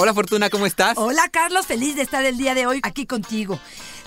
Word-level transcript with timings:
Hola 0.00 0.14
Fortuna, 0.14 0.48
¿cómo 0.48 0.64
estás? 0.64 0.96
Hola 0.96 1.28
Carlos, 1.28 1.66
feliz 1.66 1.96
de 1.96 2.02
estar 2.02 2.24
el 2.24 2.36
día 2.36 2.54
de 2.54 2.66
hoy 2.66 2.78
aquí 2.84 3.04
contigo. 3.04 3.58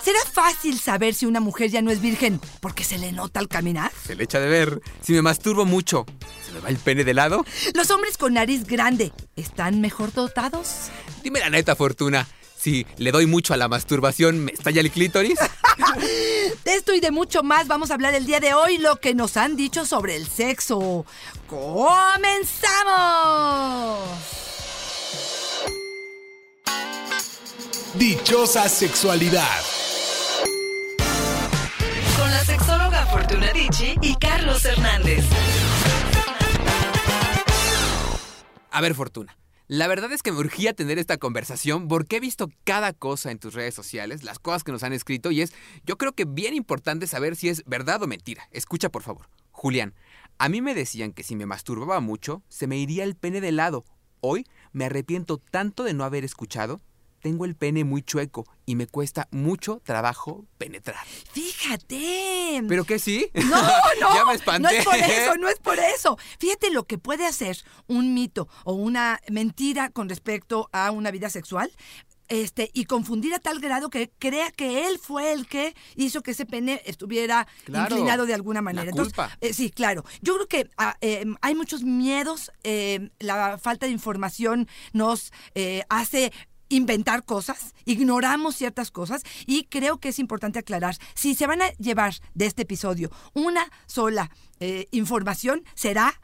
¿Será 0.02 0.18
fácil 0.24 0.80
saber 0.80 1.12
si 1.12 1.26
una 1.26 1.38
mujer 1.38 1.70
ya 1.70 1.82
no 1.82 1.90
es 1.90 2.00
virgen 2.00 2.40
porque 2.60 2.82
se 2.82 2.96
le 2.96 3.12
nota 3.12 3.40
al 3.40 3.48
caminar? 3.48 3.92
Se 4.04 4.14
le 4.14 4.24
echa 4.24 4.40
de 4.40 4.48
ver. 4.48 4.80
Si 5.02 5.12
me 5.12 5.20
masturbo 5.20 5.66
mucho, 5.66 6.06
¿se 6.46 6.52
me 6.52 6.60
va 6.60 6.70
el 6.70 6.78
pene 6.78 7.04
de 7.04 7.12
lado? 7.14 7.44
Los 7.74 7.90
hombres 7.90 8.16
con 8.16 8.32
nariz 8.34 8.64
grande, 8.64 9.12
¿están 9.36 9.82
mejor 9.82 10.12
dotados? 10.14 10.88
Dime 11.22 11.40
la 11.40 11.50
neta, 11.50 11.76
Fortuna. 11.76 12.26
Si 12.62 12.86
le 12.96 13.10
doy 13.10 13.26
mucho 13.26 13.54
a 13.54 13.56
la 13.56 13.66
masturbación, 13.66 14.44
¿me 14.44 14.52
estalla 14.52 14.80
el 14.80 14.92
clítoris? 14.92 15.36
De 16.64 16.74
esto 16.76 16.94
y 16.94 17.00
de 17.00 17.10
mucho 17.10 17.42
más 17.42 17.66
vamos 17.66 17.90
a 17.90 17.94
hablar 17.94 18.14
el 18.14 18.24
día 18.24 18.38
de 18.38 18.54
hoy, 18.54 18.78
lo 18.78 19.00
que 19.00 19.16
nos 19.16 19.36
han 19.36 19.56
dicho 19.56 19.84
sobre 19.84 20.14
el 20.14 20.28
sexo. 20.28 21.04
¡Comenzamos! 21.48 22.68
Dichosa 27.94 28.68
sexualidad. 28.68 29.60
Con 32.16 32.30
la 32.30 32.44
sexóloga 32.44 33.06
Fortuna 33.06 33.52
Dicci 33.52 33.96
y 34.02 34.14
Carlos 34.14 34.64
Hernández. 34.64 35.24
A 38.70 38.80
ver, 38.80 38.94
Fortuna. 38.94 39.36
La 39.74 39.86
verdad 39.86 40.12
es 40.12 40.22
que 40.22 40.32
me 40.32 40.38
urgía 40.38 40.74
tener 40.74 40.98
esta 40.98 41.16
conversación 41.16 41.88
porque 41.88 42.16
he 42.16 42.20
visto 42.20 42.50
cada 42.64 42.92
cosa 42.92 43.30
en 43.30 43.38
tus 43.38 43.54
redes 43.54 43.74
sociales, 43.74 44.22
las 44.22 44.38
cosas 44.38 44.64
que 44.64 44.70
nos 44.70 44.82
han 44.82 44.92
escrito, 44.92 45.30
y 45.30 45.40
es, 45.40 45.54
yo 45.86 45.96
creo 45.96 46.12
que 46.12 46.26
bien 46.26 46.52
importante 46.52 47.06
saber 47.06 47.36
si 47.36 47.48
es 47.48 47.64
verdad 47.64 48.02
o 48.02 48.06
mentira. 48.06 48.46
Escucha, 48.50 48.90
por 48.90 49.00
favor. 49.00 49.30
Julián, 49.50 49.94
a 50.36 50.50
mí 50.50 50.60
me 50.60 50.74
decían 50.74 51.14
que 51.14 51.22
si 51.22 51.36
me 51.36 51.46
masturbaba 51.46 52.00
mucho, 52.00 52.42
se 52.50 52.66
me 52.66 52.76
iría 52.76 53.02
el 53.02 53.16
pene 53.16 53.40
de 53.40 53.50
lado. 53.50 53.86
Hoy 54.20 54.44
me 54.72 54.84
arrepiento 54.84 55.38
tanto 55.38 55.84
de 55.84 55.94
no 55.94 56.04
haber 56.04 56.22
escuchado. 56.22 56.82
Tengo 57.22 57.44
el 57.44 57.54
pene 57.54 57.84
muy 57.84 58.02
chueco 58.02 58.44
y 58.66 58.74
me 58.76 58.86
cuesta 58.86 59.28
mucho 59.30 59.80
trabajo 59.84 60.44
penetrar. 60.58 61.04
Fíjate. 61.32 62.62
¿Pero 62.68 62.84
qué 62.84 62.98
sí? 62.98 63.30
No, 63.34 63.56
no. 64.00 64.14
ya 64.14 64.24
me 64.26 64.34
espanté. 64.34 64.62
No 64.62 64.68
es 64.70 64.84
por 64.84 64.94
eso, 64.96 65.36
no 65.36 65.48
es 65.48 65.58
por 65.60 65.78
eso. 65.78 66.18
Fíjate 66.38 66.70
lo 66.70 66.84
que 66.86 66.98
puede 66.98 67.26
hacer 67.26 67.56
un 67.86 68.12
mito 68.14 68.48
o 68.64 68.74
una 68.74 69.20
mentira 69.30 69.90
con 69.90 70.08
respecto 70.08 70.68
a 70.72 70.90
una 70.90 71.10
vida 71.10 71.30
sexual. 71.30 71.70
Este, 72.28 72.70
y 72.72 72.86
confundir 72.86 73.34
a 73.34 73.40
tal 73.40 73.60
grado 73.60 73.90
que 73.90 74.10
crea 74.18 74.50
que 74.52 74.86
él 74.88 74.98
fue 74.98 75.32
el 75.34 75.46
que 75.46 75.74
hizo 75.96 76.22
que 76.22 76.30
ese 76.30 76.46
pene 76.46 76.80
estuviera 76.86 77.46
Claro, 77.64 77.94
inclinado 77.94 78.24
de 78.24 78.32
alguna 78.32 78.62
manera. 78.62 78.84
la 78.84 78.90
Entonces, 78.90 79.12
culpa. 79.12 79.36
eh, 79.42 79.52
sí, 79.52 79.68
claro. 79.70 80.02
Yo 80.22 80.34
creo 80.36 80.46
que 80.48 80.70
ah, 80.78 80.96
eh, 81.02 81.26
hay 81.42 81.54
muchos 81.54 81.82
miedos. 81.82 82.50
eh, 82.64 83.10
la 83.18 83.58
falta 83.58 83.84
de 83.86 83.92
información 83.92 84.66
nos 84.94 85.30
eh, 85.54 85.82
hace 85.90 86.32
inventar 86.72 87.24
cosas, 87.24 87.74
ignoramos 87.84 88.56
ciertas 88.56 88.90
cosas 88.90 89.22
y 89.46 89.64
creo 89.64 89.98
que 89.98 90.08
es 90.08 90.18
importante 90.18 90.58
aclarar, 90.58 90.96
si 91.14 91.34
se 91.34 91.46
van 91.46 91.62
a 91.62 91.70
llevar 91.72 92.14
de 92.34 92.46
este 92.46 92.62
episodio 92.62 93.10
una 93.34 93.70
sola 93.86 94.30
eh, 94.60 94.86
información, 94.90 95.64
será 95.74 96.20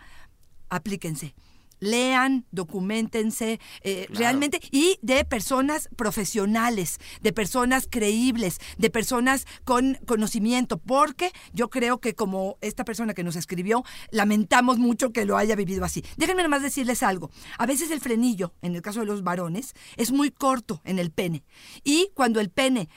aplíquense. 0.71 1.34
Lean, 1.81 2.47
documentense 2.50 3.61
eh, 3.83 4.06
Claro. 4.06 4.19
realmente 4.19 4.61
y 4.71 4.99
de 5.03 5.25
personas 5.25 5.89
profesionales, 5.97 6.99
de 7.21 7.33
personas 7.33 7.89
creíbles, 7.91 8.59
de 8.78 8.91
personas 8.91 9.47
con 9.65 9.94
conocimiento, 10.06 10.78
porque 10.78 11.33
yo 11.53 11.71
creo 11.71 11.99
que 12.00 12.15
como 12.15 12.56
esta 12.61 12.84
persona 12.84 13.15
que 13.15 13.25
nos 13.25 13.37
escribió, 13.37 13.84
lamentamos 14.11 14.78
mucho 14.78 15.12
que 15.12 15.25
lo 15.25 15.37
haya 15.37 15.56
vivido 15.56 15.84
así. 15.84 16.05
Déjenme 16.17 16.43
nomás 16.43 16.62
decirles 16.62 17.03
algo. 17.03 17.31
A 17.59 17.67
veces 17.67 17.91
el 17.91 18.00
frenillo, 18.00 18.55
en 18.62 18.75
el 18.75 18.83
caso 18.83 19.00
de 19.00 19.06
los 19.06 19.22
varones, 19.22 19.75
es 19.97 20.12
muy 20.12 20.31
corto 20.31 20.81
en 20.84 20.99
el 20.99 21.11
pene. 21.11 21.44
Y 21.84 22.11
cuando 22.15 22.41
el 22.41 22.50
pene 22.50 22.88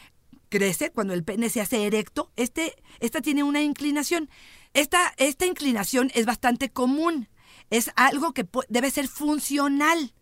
crece, 0.50 0.92
cuando 0.92 1.14
el 1.14 1.24
pene 1.24 1.50
se 1.50 1.62
hace 1.62 1.86
erecto, 1.86 2.32
este, 2.36 2.76
esta 3.00 3.22
tiene 3.22 3.44
una 3.44 3.62
inclinación. 3.62 4.30
Esta, 4.74 5.14
esta 5.18 5.46
inclinación 5.46 6.12
es 6.14 6.26
bastante 6.26 6.70
común. 6.70 7.28
Es 7.72 7.90
algo 7.96 8.34
que 8.34 8.48
debe 8.70 8.92
ser 8.92 9.08
funcional. 9.08 10.14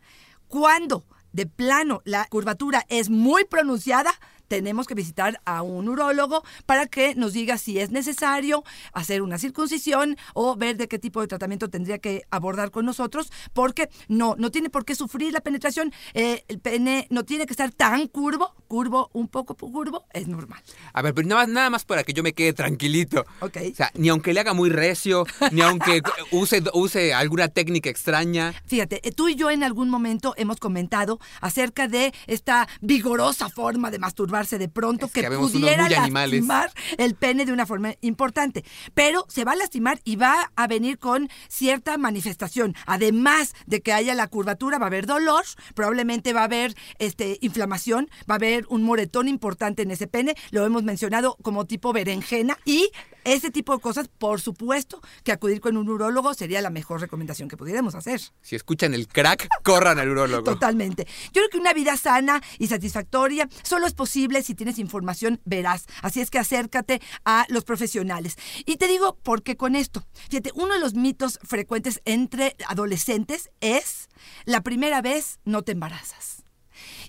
Cuando 0.48 1.06
de 1.34 1.46
plano 1.46 2.02
la 2.06 2.26
curvatura 2.26 2.86
es 2.88 3.10
muy 3.10 3.44
pronunciada, 3.44 4.12
tenemos 4.50 4.86
que 4.88 4.96
visitar 4.96 5.40
a 5.46 5.62
un 5.62 5.88
urólogo 5.88 6.44
para 6.66 6.88
que 6.88 7.16
nos 7.16 7.32
diga 7.32 7.58
si 7.58 7.80
es 7.80 7.92
necesario 7.92 8.64
hacer 8.92 9.22
una 9.22 9.38
circuncisión 9.38 10.18
o 10.34 10.58
ver 10.58 10.76
de 10.76 10.90
qué 10.90 11.00
tipo 11.00 11.22
de 11.22 11.28
tratamiento 11.28 11.70
tendría 11.70 12.00
que 12.00 12.24
abordar 12.32 12.72
con 12.72 12.86
nosotros, 12.86 13.32
porque 13.54 13.90
no, 14.10 14.36
no 14.38 14.52
tiene 14.52 14.70
por 14.70 14.84
qué 14.84 14.96
sufrir 14.96 15.32
la 15.32 15.40
penetración. 15.40 15.94
eh, 16.14 16.44
el 16.50 16.60
pene 16.60 17.08
no 17.10 17.24
tiene 17.24 17.46
que 17.46 17.54
estar 17.54 17.72
tan 17.72 18.08
curvo, 18.08 18.54
curvo, 18.68 19.10
un 19.14 19.28
poco 19.28 19.56
curvo, 19.56 20.06
es 20.12 20.28
normal. 20.28 20.62
A 20.94 21.02
ver, 21.02 21.14
pero 21.14 21.28
nada 21.28 21.42
más, 21.42 21.50
nada 21.50 21.70
más 21.70 21.86
para 21.86 22.04
que 22.04 22.14
yo 22.14 22.24
me 22.24 22.34
quede 22.34 22.54
tranquilito. 22.54 23.26
Ok. 23.40 23.58
O 23.72 23.76
sea, 23.76 23.92
ni 23.94 24.10
aunque 24.10 24.34
le 24.34 24.40
haga 24.40 24.54
muy 24.54 24.70
recio, 24.70 25.26
ni 25.52 25.62
aunque 25.62 26.02
use, 26.31 26.64
use 26.74 27.14
alguna 27.14 27.48
técnica 27.50 27.90
extraña. 27.90 28.54
Fíjate, 28.66 29.08
eh, 29.08 29.12
tú 29.12 29.30
y 29.30 29.36
yo 29.36 29.52
en 29.52 29.64
algún 29.64 29.90
momento 29.90 30.34
hemos 30.38 30.58
comentado 30.58 31.20
acerca 31.40 31.88
de 31.88 32.14
esta 32.26 32.68
vigorosa 32.81 33.50
forma 33.50 33.92
de 33.92 34.00
masturbarse 34.40 34.58
de 34.58 34.70
pronto 34.70 35.06
Es 35.08 35.12
que 35.12 35.30
pudiera 35.30 35.86
animales. 35.86 36.40
lastimar 36.40 36.72
el 36.98 37.16
pene 37.16 37.46
de 37.46 37.54
una 37.54 37.66
forma 37.66 37.94
importante. 38.02 38.64
Pero 38.94 39.26
se 39.30 39.44
va 39.44 39.54
a 39.54 39.56
lastimar 39.56 40.00
y 40.04 40.16
va 40.16 40.52
a 40.56 40.68
venir 40.68 40.98
con 41.00 41.30
cierta 41.48 41.98
manifestación. 41.98 42.76
Además 42.86 43.54
de 43.66 43.82
que 43.82 43.94
haya 43.94 44.16
la 44.16 44.28
curvatura, 44.28 44.78
va 44.78 44.86
a 44.86 44.88
haber 44.88 45.06
dolor, 45.06 45.44
probablemente 45.76 46.34
va 46.34 46.42
a 46.42 46.46
haber 46.46 46.76
este, 47.00 47.38
inflamación, 47.42 48.10
va 48.30 48.36
a 48.36 48.38
haber 48.38 48.66
un 48.70 48.84
moretón 48.84 49.28
importante 49.28 49.84
en 49.84 49.92
ese 49.92 50.08
pene, 50.08 50.36
lo 50.52 50.66
hemos 50.66 50.84
mencionado 50.84 51.38
como 51.42 51.66
tipo 51.66 51.94
berenjena 51.94 52.58
y 52.66 52.90
ese 53.24 53.52
tipo 53.52 53.75
de 53.75 53.81
cosas, 53.81 54.07
por 54.07 54.41
supuesto, 54.41 55.02
que 55.24 55.31
acudir 55.31 55.62
con 55.62 55.78
un 55.78 55.90
urólogo 55.90 56.34
sería 56.34 56.62
la 56.62 56.69
mejor 56.69 57.02
recomendación 57.02 57.50
que 57.50 57.57
pudiéramos 57.57 57.96
hacer. 57.96 58.22
Si 58.41 58.56
escuchan 58.56 58.94
el 58.94 59.07
crack, 59.07 59.47
corran 59.63 60.00
al 60.00 60.09
urólogo. 60.09 60.44
Totalmente. 60.44 61.06
Yo 61.25 61.41
creo 61.41 61.50
que 61.50 61.57
una 61.57 61.74
vida 61.74 61.97
sana 61.97 62.41
y 62.57 62.68
satisfactoria 62.68 63.47
solo 63.63 63.88
es 63.88 63.94
posible 63.94 64.41
si 64.41 64.56
tienes 64.56 64.80
información 64.80 65.41
veraz. 65.46 65.85
Así 66.02 66.22
es 66.22 66.30
que 66.30 66.40
acércate 66.40 67.02
a 67.25 67.46
los 67.50 67.63
profesionales. 67.63 68.38
Y 68.66 68.78
te 68.78 68.88
digo 68.88 69.18
por 69.24 69.44
qué 69.44 69.57
con 69.57 69.75
esto. 69.75 70.06
Fíjate, 70.30 70.51
uno 70.56 70.74
de 70.74 70.80
los 70.80 70.94
mitos 70.94 71.40
frecuentes 71.44 72.01
entre 72.06 72.56
adolescentes 72.68 73.50
es 73.62 74.09
la 74.46 74.62
primera 74.62 75.01
vez 75.01 75.40
no 75.46 75.63
te 75.63 75.72
embarazas. 75.72 76.39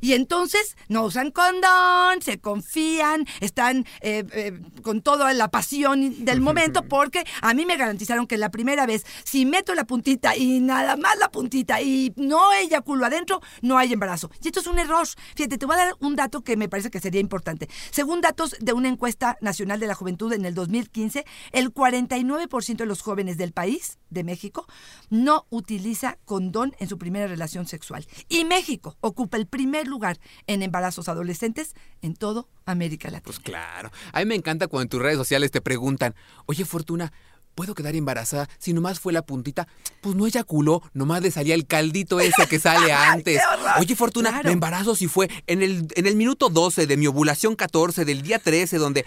Y 0.00 0.14
entonces 0.14 0.76
no 0.88 1.04
usan 1.04 1.30
condón, 1.30 2.22
se 2.22 2.40
confían, 2.40 3.26
están 3.40 3.84
eh, 4.00 4.24
eh, 4.32 4.60
con 4.82 5.02
toda 5.02 5.32
la 5.32 5.48
pasión 5.48 6.24
del 6.24 6.40
momento, 6.40 6.84
porque 6.84 7.24
a 7.42 7.54
mí 7.54 7.66
me 7.66 7.76
garantizaron 7.76 8.26
que 8.26 8.38
la 8.38 8.50
primera 8.50 8.86
vez, 8.86 9.04
si 9.24 9.44
meto 9.46 9.74
la 9.74 9.84
puntita 9.84 10.36
y 10.36 10.60
nada 10.60 10.96
más 10.96 11.18
la 11.18 11.30
puntita 11.30 11.80
y 11.80 12.12
no 12.16 12.52
eyaculo 12.52 13.06
adentro, 13.06 13.40
no 13.62 13.78
hay 13.78 13.92
embarazo. 13.92 14.30
Y 14.42 14.48
esto 14.48 14.60
es 14.60 14.66
un 14.66 14.78
error. 14.78 15.06
Fíjate, 15.34 15.58
te 15.58 15.66
voy 15.66 15.76
a 15.76 15.86
dar 15.86 15.94
un 16.00 16.16
dato 16.16 16.42
que 16.42 16.56
me 16.56 16.68
parece 16.68 16.90
que 16.90 17.00
sería 17.00 17.20
importante. 17.20 17.68
Según 17.90 18.20
datos 18.20 18.56
de 18.60 18.72
una 18.72 18.88
encuesta 18.88 19.38
nacional 19.40 19.80
de 19.80 19.86
la 19.86 19.94
juventud 19.94 20.32
en 20.32 20.44
el 20.44 20.54
2015, 20.54 21.24
el 21.52 21.72
49% 21.72 22.76
de 22.76 22.86
los 22.86 23.02
jóvenes 23.02 23.36
del 23.36 23.52
país, 23.52 23.98
de 24.10 24.24
México, 24.24 24.66
no 25.08 25.46
utiliza 25.50 26.18
condón 26.24 26.74
en 26.78 26.88
su 26.88 26.98
primera 26.98 27.26
relación 27.26 27.66
sexual. 27.66 28.06
Y 28.28 28.44
México 28.44 28.96
ocupa 29.00 29.36
el 29.36 29.46
primer 29.46 29.86
lugar 29.90 30.18
en 30.46 30.62
embarazos 30.62 31.08
adolescentes 31.08 31.74
en 32.02 32.14
todo 32.14 32.48
América 32.64 33.08
Latina. 33.08 33.22
Pues 33.24 33.40
claro. 33.40 33.90
A 34.12 34.20
mí 34.20 34.24
me 34.26 34.34
encanta 34.34 34.66
cuando 34.68 34.82
en 34.84 34.88
tus 34.88 35.02
redes 35.02 35.16
sociales 35.18 35.50
te 35.50 35.60
preguntan, 35.60 36.14
oye 36.46 36.64
Fortuna, 36.64 37.12
¿puedo 37.54 37.74
quedar 37.74 37.94
embarazada 37.96 38.48
si 38.58 38.72
nomás 38.72 39.00
fue 39.00 39.12
la 39.12 39.22
puntita? 39.22 39.68
Pues 40.00 40.14
no 40.14 40.26
eyaculó, 40.26 40.82
nomás 40.94 41.20
le 41.22 41.30
salía 41.30 41.54
el 41.54 41.66
caldito 41.66 42.20
ese 42.20 42.46
que 42.48 42.58
sale 42.58 42.92
antes. 42.92 43.40
Oye 43.78 43.94
Fortuna, 43.96 44.30
Claro. 44.30 44.46
me 44.46 44.52
embarazo 44.52 44.94
si 44.96 45.08
fue 45.08 45.28
en 45.46 45.62
el, 45.62 45.88
en 45.96 46.06
el 46.06 46.16
minuto 46.16 46.48
12 46.48 46.86
de 46.86 46.96
mi 46.96 47.06
ovulación 47.06 47.56
14 47.56 48.04
del 48.04 48.22
día 48.22 48.38
13 48.38 48.78
donde... 48.78 49.04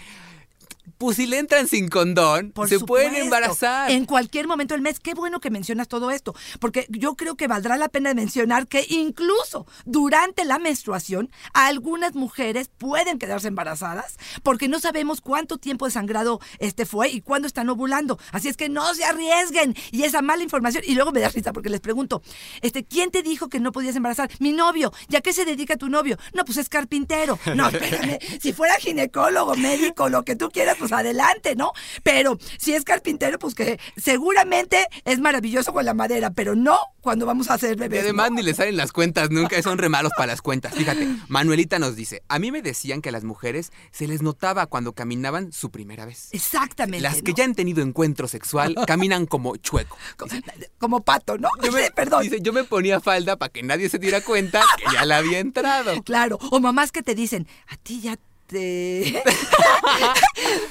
Pues 0.98 1.16
si 1.16 1.26
le 1.26 1.38
entran 1.38 1.66
sin 1.66 1.88
condón, 1.88 2.52
Por 2.52 2.68
se 2.68 2.78
pueden 2.80 3.14
embarazar. 3.14 3.90
En 3.90 4.04
cualquier 4.04 4.46
momento 4.46 4.74
del 4.74 4.82
mes. 4.82 5.00
Qué 5.00 5.14
bueno 5.14 5.40
que 5.40 5.50
mencionas 5.50 5.88
todo 5.88 6.10
esto, 6.10 6.34
porque 6.60 6.86
yo 6.88 7.14
creo 7.14 7.36
que 7.36 7.48
valdrá 7.48 7.76
la 7.76 7.88
pena 7.88 8.14
mencionar 8.14 8.66
que 8.68 8.84
incluso 8.88 9.66
durante 9.84 10.44
la 10.44 10.58
menstruación, 10.58 11.30
algunas 11.52 12.14
mujeres 12.14 12.70
pueden 12.76 13.18
quedarse 13.18 13.48
embarazadas 13.48 14.16
porque 14.42 14.68
no 14.68 14.80
sabemos 14.80 15.20
cuánto 15.20 15.58
tiempo 15.58 15.86
de 15.86 15.92
sangrado 15.92 16.40
este 16.58 16.86
fue 16.86 17.08
y 17.10 17.20
cuándo 17.20 17.46
están 17.46 17.68
ovulando. 17.68 18.18
Así 18.32 18.48
es 18.48 18.56
que 18.56 18.68
no 18.68 18.94
se 18.94 19.04
arriesguen. 19.04 19.74
Y 19.90 20.04
esa 20.04 20.22
mala 20.22 20.42
información. 20.42 20.84
Y 20.86 20.94
luego 20.94 21.12
me 21.12 21.20
da 21.20 21.28
risa 21.28 21.52
porque 21.52 21.70
les 21.70 21.80
pregunto, 21.80 22.22
este, 22.62 22.84
¿quién 22.84 23.10
te 23.10 23.22
dijo 23.22 23.48
que 23.48 23.60
no 23.60 23.72
podías 23.72 23.96
embarazar? 23.96 24.30
Mi 24.38 24.52
novio. 24.52 24.92
¿Ya 25.08 25.20
qué 25.20 25.32
se 25.32 25.44
dedica 25.44 25.76
tu 25.76 25.88
novio? 25.88 26.18
No, 26.32 26.44
pues 26.44 26.58
es 26.58 26.68
carpintero. 26.68 27.38
No, 27.54 27.68
espérame. 27.68 28.18
Si 28.40 28.52
fuera 28.52 28.74
ginecólogo, 28.76 29.54
médico, 29.54 30.08
lo 30.08 30.24
que 30.24 30.36
tú 30.36 30.50
quieras, 30.50 30.73
pues 30.78 30.92
adelante, 30.92 31.56
¿no? 31.56 31.72
Pero 32.02 32.38
si 32.58 32.74
es 32.74 32.84
carpintero, 32.84 33.38
pues 33.38 33.54
que 33.54 33.78
seguramente 33.96 34.86
es 35.04 35.18
maravilloso 35.18 35.72
con 35.72 35.84
la 35.84 35.94
madera, 35.94 36.30
pero 36.30 36.54
no 36.54 36.78
cuando 37.00 37.26
vamos 37.26 37.50
a 37.50 37.54
hacer 37.54 37.72
Y 37.76 37.80
bebés. 37.80 38.02
además 38.02 38.30
¿no? 38.30 38.36
ni 38.36 38.42
le 38.42 38.54
salen 38.54 38.76
las 38.76 38.92
cuentas 38.92 39.30
nunca, 39.30 39.60
son 39.62 39.78
re 39.78 39.88
malos 39.88 40.12
para 40.16 40.28
las 40.28 40.40
cuentas. 40.42 40.74
Fíjate, 40.74 41.06
Manuelita 41.28 41.78
nos 41.78 41.96
dice, 41.96 42.22
a 42.28 42.38
mí 42.38 42.50
me 42.50 42.62
decían 42.62 43.02
que 43.02 43.10
a 43.10 43.12
las 43.12 43.24
mujeres 43.24 43.72
se 43.90 44.06
les 44.08 44.22
notaba 44.22 44.66
cuando 44.66 44.92
caminaban 44.94 45.52
su 45.52 45.70
primera 45.70 46.06
vez. 46.06 46.28
Exactamente. 46.32 47.02
Las 47.02 47.22
que 47.22 47.32
¿no? 47.32 47.36
ya 47.36 47.44
han 47.44 47.54
tenido 47.54 47.82
encuentro 47.82 48.28
sexual 48.28 48.74
caminan 48.86 49.26
como 49.26 49.56
chueco. 49.56 49.96
Como 50.78 51.02
pato, 51.02 51.38
¿no? 51.38 51.48
Yo 51.62 51.72
me, 51.72 51.90
Perdón. 51.94 52.22
Dice, 52.22 52.38
yo 52.40 52.52
me 52.52 52.64
ponía 52.64 53.00
falda 53.00 53.36
para 53.36 53.52
que 53.52 53.62
nadie 53.62 53.88
se 53.88 53.98
diera 53.98 54.20
cuenta 54.20 54.62
que 54.76 54.84
ya 54.92 55.04
la 55.04 55.18
había 55.18 55.38
entrado. 55.38 55.92
Claro, 56.04 56.38
o 56.50 56.60
mamás 56.60 56.92
que 56.92 57.02
te 57.02 57.14
dicen, 57.14 57.46
a 57.66 57.76
ti 57.76 58.00
ya 58.00 58.18
te... 58.46 59.22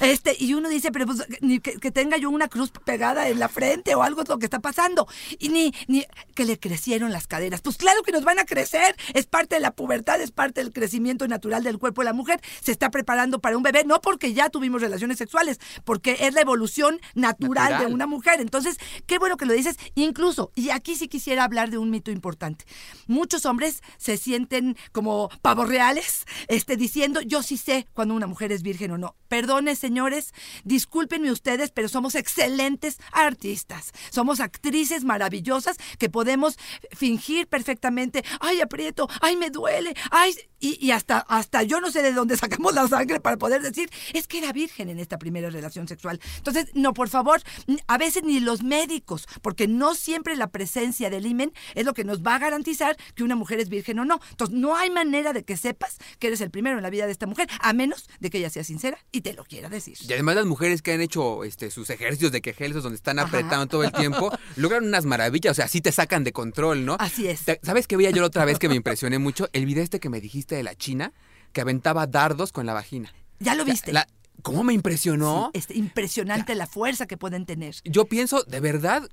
este, 0.00 0.36
y 0.38 0.54
uno 0.54 0.68
dice, 0.68 0.92
pero 0.92 1.06
pues, 1.06 1.24
ni 1.40 1.60
que, 1.60 1.74
que 1.78 1.90
tenga 1.90 2.16
yo 2.16 2.30
una 2.30 2.48
cruz 2.48 2.70
pegada 2.84 3.28
en 3.28 3.38
la 3.38 3.48
frente 3.48 3.94
o 3.94 4.02
algo 4.02 4.22
es 4.22 4.28
lo 4.28 4.38
que 4.38 4.46
está 4.46 4.60
pasando. 4.60 5.06
Y 5.38 5.48
ni, 5.48 5.72
ni 5.88 6.06
que 6.34 6.44
le 6.44 6.58
crecieron 6.58 7.12
las 7.12 7.26
caderas. 7.26 7.60
Pues 7.62 7.76
claro 7.76 8.02
que 8.02 8.12
nos 8.12 8.24
van 8.24 8.38
a 8.38 8.44
crecer. 8.44 8.96
Es 9.14 9.26
parte 9.26 9.56
de 9.56 9.60
la 9.60 9.72
pubertad, 9.72 10.20
es 10.20 10.30
parte 10.30 10.62
del 10.62 10.72
crecimiento 10.72 11.26
natural 11.28 11.62
del 11.62 11.78
cuerpo 11.78 12.02
de 12.02 12.06
la 12.06 12.12
mujer. 12.12 12.40
Se 12.62 12.72
está 12.72 12.90
preparando 12.90 13.40
para 13.40 13.56
un 13.56 13.62
bebé, 13.62 13.84
no 13.84 14.00
porque 14.00 14.32
ya 14.34 14.50
tuvimos 14.50 14.80
relaciones 14.80 15.18
sexuales, 15.18 15.58
porque 15.84 16.16
es 16.20 16.34
la 16.34 16.40
evolución 16.40 17.00
natural, 17.14 17.70
Natural. 17.70 17.88
de 17.88 17.94
una 17.94 18.06
mujer. 18.06 18.40
Entonces, 18.40 18.76
qué 19.06 19.18
bueno 19.18 19.36
que 19.36 19.46
lo 19.46 19.52
dices. 19.52 19.76
Incluso, 19.94 20.50
y 20.54 20.70
aquí 20.70 20.96
sí 20.96 21.08
quisiera 21.08 21.44
hablar 21.44 21.70
de 21.70 21.78
un 21.78 21.90
mito 21.90 22.10
importante. 22.10 22.64
Muchos 23.06 23.46
hombres 23.46 23.82
se 23.96 24.16
sienten 24.16 24.76
como 24.92 25.30
pavos 25.42 25.68
reales, 25.68 26.24
este, 26.48 26.76
diciendo, 26.76 27.20
yo 27.20 27.42
sí 27.42 27.56
sé 27.64 27.86
cuando 27.92 28.14
una 28.14 28.26
mujer 28.26 28.52
es 28.52 28.62
virgen 28.62 28.90
o 28.92 28.98
no. 28.98 29.16
Perdone, 29.28 29.74
señores, 29.74 30.32
discúlpenme 30.64 31.32
ustedes, 31.32 31.70
pero 31.70 31.88
somos 31.88 32.14
excelentes 32.14 32.98
artistas. 33.12 33.92
Somos 34.10 34.40
actrices 34.40 35.04
maravillosas 35.04 35.76
que 35.98 36.10
podemos 36.10 36.56
fingir 36.92 37.46
perfectamente, 37.48 38.24
ay, 38.40 38.60
aprieto, 38.60 39.08
ay, 39.20 39.36
me 39.36 39.50
duele, 39.50 39.94
ay, 40.10 40.34
y, 40.60 40.90
hasta, 40.92 41.18
hasta 41.18 41.62
yo 41.62 41.80
no 41.80 41.90
sé 41.90 42.02
de 42.02 42.12
dónde 42.12 42.36
sacamos 42.38 42.74
la 42.74 42.88
sangre 42.88 43.20
para 43.20 43.36
poder 43.36 43.62
decir, 43.62 43.90
es 44.12 44.26
que 44.26 44.38
era 44.38 44.52
virgen 44.52 44.88
en 44.88 44.98
esta 44.98 45.18
primera 45.18 45.50
relación 45.50 45.88
sexual. 45.88 46.20
Entonces, 46.38 46.70
no, 46.74 46.94
por 46.94 47.08
favor, 47.08 47.42
a 47.86 47.98
veces 47.98 48.24
ni 48.24 48.40
los 48.40 48.62
médicos, 48.62 49.26
porque 49.42 49.68
no 49.68 49.94
siempre 49.94 50.36
la 50.36 50.48
presencia 50.48 51.10
del 51.10 51.26
himen 51.26 51.52
es 51.74 51.84
lo 51.84 51.94
que 51.94 52.04
nos 52.04 52.22
va 52.22 52.36
a 52.36 52.38
garantizar 52.38 52.96
que 53.14 53.24
una 53.24 53.36
mujer 53.36 53.60
es 53.60 53.68
virgen 53.68 53.98
o 53.98 54.04
no. 54.04 54.20
Entonces, 54.30 54.56
no 54.56 54.76
hay 54.76 54.90
manera 54.90 55.32
de 55.32 55.44
que 55.44 55.56
sepas 55.56 55.98
que 56.18 56.28
eres 56.28 56.40
el 56.40 56.50
primero 56.50 56.76
en 56.76 56.82
la 56.82 56.90
vida 56.90 57.06
de 57.06 57.12
esta 57.12 57.26
mujer, 57.26 57.48
a 57.60 57.72
menos 57.72 58.08
de 58.20 58.30
que 58.30 58.38
ella 58.38 58.50
sea 58.50 58.64
sincera 58.64 58.98
y 59.12 59.20
te 59.22 59.32
lo 59.32 59.44
quiera 59.44 59.68
decir. 59.68 59.96
Y 60.00 60.12
además 60.12 60.36
las 60.36 60.46
mujeres 60.46 60.82
que 60.82 60.92
han 60.92 61.00
hecho 61.00 61.44
este, 61.44 61.70
sus 61.70 61.90
ejercicios 61.90 62.32
de 62.32 62.40
quejelsos 62.42 62.82
donde 62.82 62.96
están 62.96 63.18
Ajá. 63.18 63.28
apretando 63.28 63.66
todo 63.66 63.84
el 63.84 63.92
tiempo, 63.92 64.30
logran 64.56 64.84
unas 64.84 65.04
maravillas, 65.04 65.52
o 65.52 65.54
sea, 65.54 65.68
sí 65.68 65.80
te 65.80 65.92
sacan 65.92 66.24
de 66.24 66.32
control, 66.32 66.84
¿no? 66.84 66.96
Así 67.00 67.28
es. 67.28 67.42
¿Sabes 67.62 67.86
qué 67.86 67.96
veía 67.96 68.10
yo 68.10 68.20
la 68.22 68.26
otra 68.28 68.44
vez 68.44 68.58
que 68.58 68.68
me 68.68 68.74
impresioné 68.76 69.18
mucho? 69.18 69.48
El 69.52 69.66
video 69.66 69.82
este 69.84 70.00
que 70.00 70.08
me 70.10 70.20
dijiste 70.20 70.54
de 70.56 70.62
la 70.62 70.74
china 70.74 71.12
que 71.52 71.60
aventaba 71.60 72.06
dardos 72.06 72.52
con 72.52 72.66
la 72.66 72.72
vagina. 72.74 73.12
¿Ya 73.40 73.54
lo 73.54 73.62
O 73.62 73.66
sea, 73.66 73.72
viste? 73.74 73.92
la- 73.92 74.06
¿Cómo 74.42 74.62
me 74.64 74.72
impresionó? 74.74 75.50
Sí, 75.54 75.60
es 75.70 75.76
impresionante 75.76 76.54
la 76.54 76.66
fuerza 76.66 77.06
que 77.06 77.16
pueden 77.16 77.46
tener. 77.46 77.76
Yo 77.84 78.04
pienso, 78.06 78.42
de 78.42 78.60
verdad, 78.60 79.08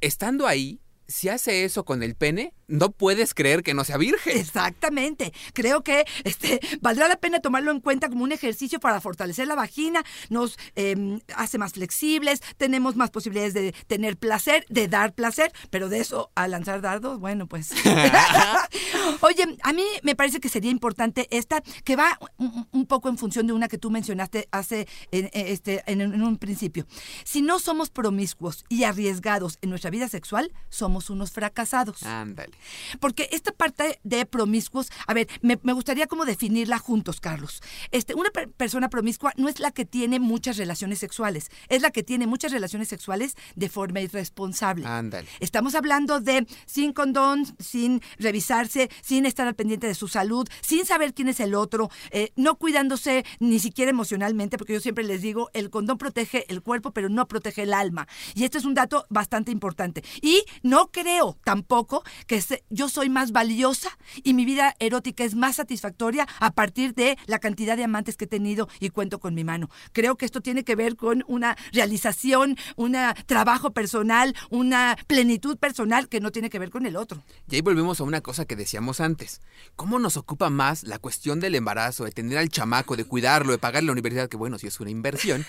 estando 0.00 0.46
ahí, 0.46 0.80
si 1.06 1.28
hace 1.28 1.64
eso 1.64 1.84
con 1.84 2.02
el 2.02 2.14
pene, 2.14 2.54
no 2.70 2.90
puedes 2.90 3.34
creer 3.34 3.62
que 3.62 3.74
no 3.74 3.84
sea 3.84 3.98
virgen. 3.98 4.38
Exactamente. 4.38 5.32
Creo 5.52 5.82
que 5.82 6.04
este 6.24 6.60
valdrá 6.80 7.08
la 7.08 7.16
pena 7.16 7.40
tomarlo 7.40 7.70
en 7.70 7.80
cuenta 7.80 8.08
como 8.08 8.24
un 8.24 8.32
ejercicio 8.32 8.80
para 8.80 9.00
fortalecer 9.00 9.46
la 9.46 9.54
vagina, 9.54 10.02
nos 10.28 10.58
eh, 10.76 11.18
hace 11.34 11.58
más 11.58 11.72
flexibles, 11.72 12.40
tenemos 12.56 12.96
más 12.96 13.10
posibilidades 13.10 13.54
de 13.54 13.72
tener 13.86 14.16
placer, 14.16 14.64
de 14.68 14.88
dar 14.88 15.14
placer, 15.14 15.52
pero 15.70 15.88
de 15.88 16.00
eso 16.00 16.30
a 16.34 16.48
lanzar 16.48 16.80
dardos, 16.80 17.18
bueno, 17.18 17.46
pues. 17.46 17.72
Oye, 19.20 19.58
a 19.62 19.72
mí 19.72 19.84
me 20.02 20.14
parece 20.14 20.40
que 20.40 20.48
sería 20.48 20.70
importante 20.70 21.26
esta, 21.30 21.62
que 21.84 21.96
va 21.96 22.18
un, 22.38 22.68
un 22.70 22.86
poco 22.86 23.08
en 23.08 23.18
función 23.18 23.46
de 23.46 23.52
una 23.52 23.68
que 23.68 23.78
tú 23.78 23.90
mencionaste 23.90 24.48
hace 24.52 24.86
en, 25.10 25.30
en 25.32 25.46
este, 25.48 25.82
en, 25.86 26.00
en 26.00 26.22
un 26.22 26.38
principio. 26.38 26.86
Si 27.24 27.42
no 27.42 27.58
somos 27.58 27.90
promiscuos 27.90 28.64
y 28.68 28.84
arriesgados 28.84 29.58
en 29.62 29.70
nuestra 29.70 29.90
vida 29.90 30.08
sexual, 30.08 30.52
somos 30.68 31.10
unos 31.10 31.32
fracasados. 31.32 32.02
Ándale. 32.02 32.59
Porque 33.00 33.28
esta 33.32 33.52
parte 33.52 33.98
de 34.02 34.26
promiscuos, 34.26 34.90
a 35.06 35.14
ver, 35.14 35.28
me, 35.42 35.58
me 35.62 35.72
gustaría 35.72 36.06
como 36.06 36.24
definirla 36.24 36.78
juntos, 36.78 37.20
Carlos. 37.20 37.62
Este, 37.90 38.14
una 38.14 38.30
per- 38.30 38.50
persona 38.50 38.88
promiscua 38.88 39.32
no 39.36 39.48
es 39.48 39.60
la 39.60 39.70
que 39.70 39.84
tiene 39.84 40.18
muchas 40.20 40.56
relaciones 40.56 40.98
sexuales, 40.98 41.50
es 41.68 41.82
la 41.82 41.90
que 41.90 42.02
tiene 42.02 42.26
muchas 42.26 42.52
relaciones 42.52 42.88
sexuales 42.88 43.34
de 43.54 43.68
forma 43.68 44.00
irresponsable. 44.00 44.86
Ándale. 44.86 45.28
Estamos 45.40 45.74
hablando 45.74 46.20
de 46.20 46.46
sin 46.66 46.92
condón, 46.92 47.44
sin 47.58 48.00
revisarse, 48.18 48.90
sin 49.02 49.26
estar 49.26 49.46
al 49.46 49.54
pendiente 49.54 49.86
de 49.86 49.94
su 49.94 50.08
salud, 50.08 50.48
sin 50.60 50.84
saber 50.86 51.14
quién 51.14 51.28
es 51.28 51.40
el 51.40 51.54
otro, 51.54 51.90
eh, 52.10 52.32
no 52.36 52.56
cuidándose 52.56 53.24
ni 53.38 53.58
siquiera 53.58 53.90
emocionalmente, 53.90 54.58
porque 54.58 54.72
yo 54.74 54.80
siempre 54.80 55.04
les 55.04 55.22
digo, 55.22 55.50
el 55.52 55.70
condón 55.70 55.98
protege 55.98 56.44
el 56.48 56.62
cuerpo, 56.62 56.92
pero 56.92 57.08
no 57.08 57.26
protege 57.28 57.62
el 57.62 57.74
alma. 57.74 58.06
Y 58.34 58.44
este 58.44 58.58
es 58.58 58.64
un 58.64 58.74
dato 58.74 59.06
bastante 59.10 59.50
importante. 59.50 60.02
Y 60.22 60.44
no 60.62 60.90
creo 60.90 61.38
tampoco 61.44 62.02
que 62.26 62.40
yo 62.70 62.88
soy 62.88 63.08
más 63.08 63.32
valiosa 63.32 63.90
y 64.22 64.34
mi 64.34 64.44
vida 64.44 64.74
erótica 64.78 65.24
es 65.24 65.34
más 65.34 65.56
satisfactoria 65.56 66.26
a 66.38 66.52
partir 66.52 66.94
de 66.94 67.16
la 67.26 67.38
cantidad 67.38 67.76
de 67.76 67.84
amantes 67.84 68.16
que 68.16 68.24
he 68.24 68.28
tenido 68.28 68.68
y 68.80 68.90
cuento 68.90 69.18
con 69.18 69.34
mi 69.34 69.44
mano. 69.44 69.70
Creo 69.92 70.16
que 70.16 70.24
esto 70.24 70.40
tiene 70.40 70.64
que 70.64 70.76
ver 70.76 70.96
con 70.96 71.24
una 71.26 71.56
realización, 71.72 72.56
un 72.76 72.96
trabajo 73.26 73.72
personal, 73.72 74.34
una 74.50 74.96
plenitud 75.06 75.56
personal 75.58 76.08
que 76.08 76.20
no 76.20 76.30
tiene 76.30 76.50
que 76.50 76.58
ver 76.58 76.70
con 76.70 76.86
el 76.86 76.96
otro. 76.96 77.22
Y 77.48 77.56
ahí 77.56 77.60
volvemos 77.60 78.00
a 78.00 78.04
una 78.04 78.20
cosa 78.20 78.44
que 78.44 78.56
decíamos 78.56 79.00
antes. 79.00 79.40
¿Cómo 79.76 79.98
nos 79.98 80.16
ocupa 80.16 80.50
más 80.50 80.84
la 80.84 80.98
cuestión 80.98 81.40
del 81.40 81.54
embarazo, 81.54 82.04
de 82.04 82.12
tener 82.12 82.38
al 82.38 82.48
chamaco, 82.48 82.96
de 82.96 83.04
cuidarlo, 83.04 83.52
de 83.52 83.58
pagar 83.58 83.82
la 83.82 83.92
universidad, 83.92 84.28
que 84.28 84.36
bueno, 84.36 84.58
sí 84.58 84.66
es 84.66 84.80
una 84.80 84.90
inversión, 84.90 85.46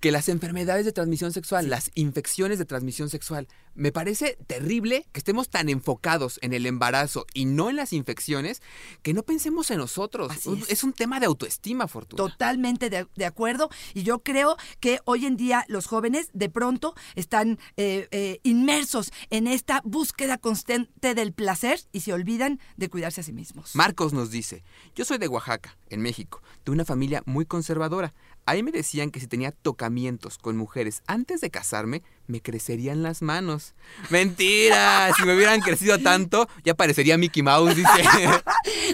que 0.00 0.12
las 0.12 0.28
enfermedades 0.28 0.84
de 0.84 0.92
transmisión 0.92 1.32
sexual, 1.32 1.68
las 1.68 1.90
infecciones 1.94 2.58
de 2.58 2.64
transmisión 2.64 3.10
sexual? 3.10 3.48
Me 3.80 3.92
parece 3.92 4.36
terrible 4.46 5.06
que 5.10 5.20
estemos 5.20 5.48
tan 5.48 5.70
enfocados 5.70 6.38
en 6.42 6.52
el 6.52 6.66
embarazo 6.66 7.24
y 7.32 7.46
no 7.46 7.70
en 7.70 7.76
las 7.76 7.94
infecciones, 7.94 8.60
que 9.00 9.14
no 9.14 9.22
pensemos 9.22 9.70
en 9.70 9.78
nosotros. 9.78 10.30
Así 10.30 10.52
es. 10.52 10.68
es 10.68 10.84
un 10.84 10.92
tema 10.92 11.18
de 11.18 11.24
autoestima, 11.24 11.88
Fortuna. 11.88 12.22
Totalmente 12.22 12.90
de, 12.90 13.06
de 13.16 13.24
acuerdo. 13.24 13.70
Y 13.94 14.02
yo 14.02 14.18
creo 14.18 14.58
que 14.80 15.00
hoy 15.06 15.24
en 15.24 15.38
día 15.38 15.64
los 15.66 15.86
jóvenes 15.86 16.28
de 16.34 16.50
pronto 16.50 16.94
están 17.14 17.58
eh, 17.78 18.06
eh, 18.10 18.40
inmersos 18.42 19.14
en 19.30 19.46
esta 19.46 19.80
búsqueda 19.82 20.36
constante 20.36 21.14
del 21.14 21.32
placer 21.32 21.80
y 21.90 22.00
se 22.00 22.12
olvidan 22.12 22.60
de 22.76 22.90
cuidarse 22.90 23.22
a 23.22 23.24
sí 23.24 23.32
mismos. 23.32 23.74
Marcos 23.74 24.12
nos 24.12 24.30
dice, 24.30 24.62
yo 24.94 25.06
soy 25.06 25.16
de 25.16 25.28
Oaxaca, 25.28 25.78
en 25.88 26.02
México, 26.02 26.42
de 26.66 26.72
una 26.72 26.84
familia 26.84 27.22
muy 27.24 27.46
conservadora. 27.46 28.12
Ahí 28.44 28.62
me 28.62 28.72
decían 28.72 29.10
que 29.10 29.20
si 29.20 29.26
tenía 29.26 29.52
tocamientos 29.52 30.36
con 30.36 30.56
mujeres 30.56 31.02
antes 31.06 31.40
de 31.40 31.50
casarme, 31.50 32.02
me 32.30 32.40
crecerían 32.40 33.02
las 33.02 33.22
manos. 33.22 33.74
Mentira, 34.08 35.10
si 35.16 35.24
me 35.24 35.34
hubieran 35.34 35.60
crecido 35.60 35.98
tanto, 35.98 36.48
ya 36.64 36.74
parecería 36.74 37.18
Mickey 37.18 37.42
Mouse, 37.42 37.76
dice. 37.76 37.90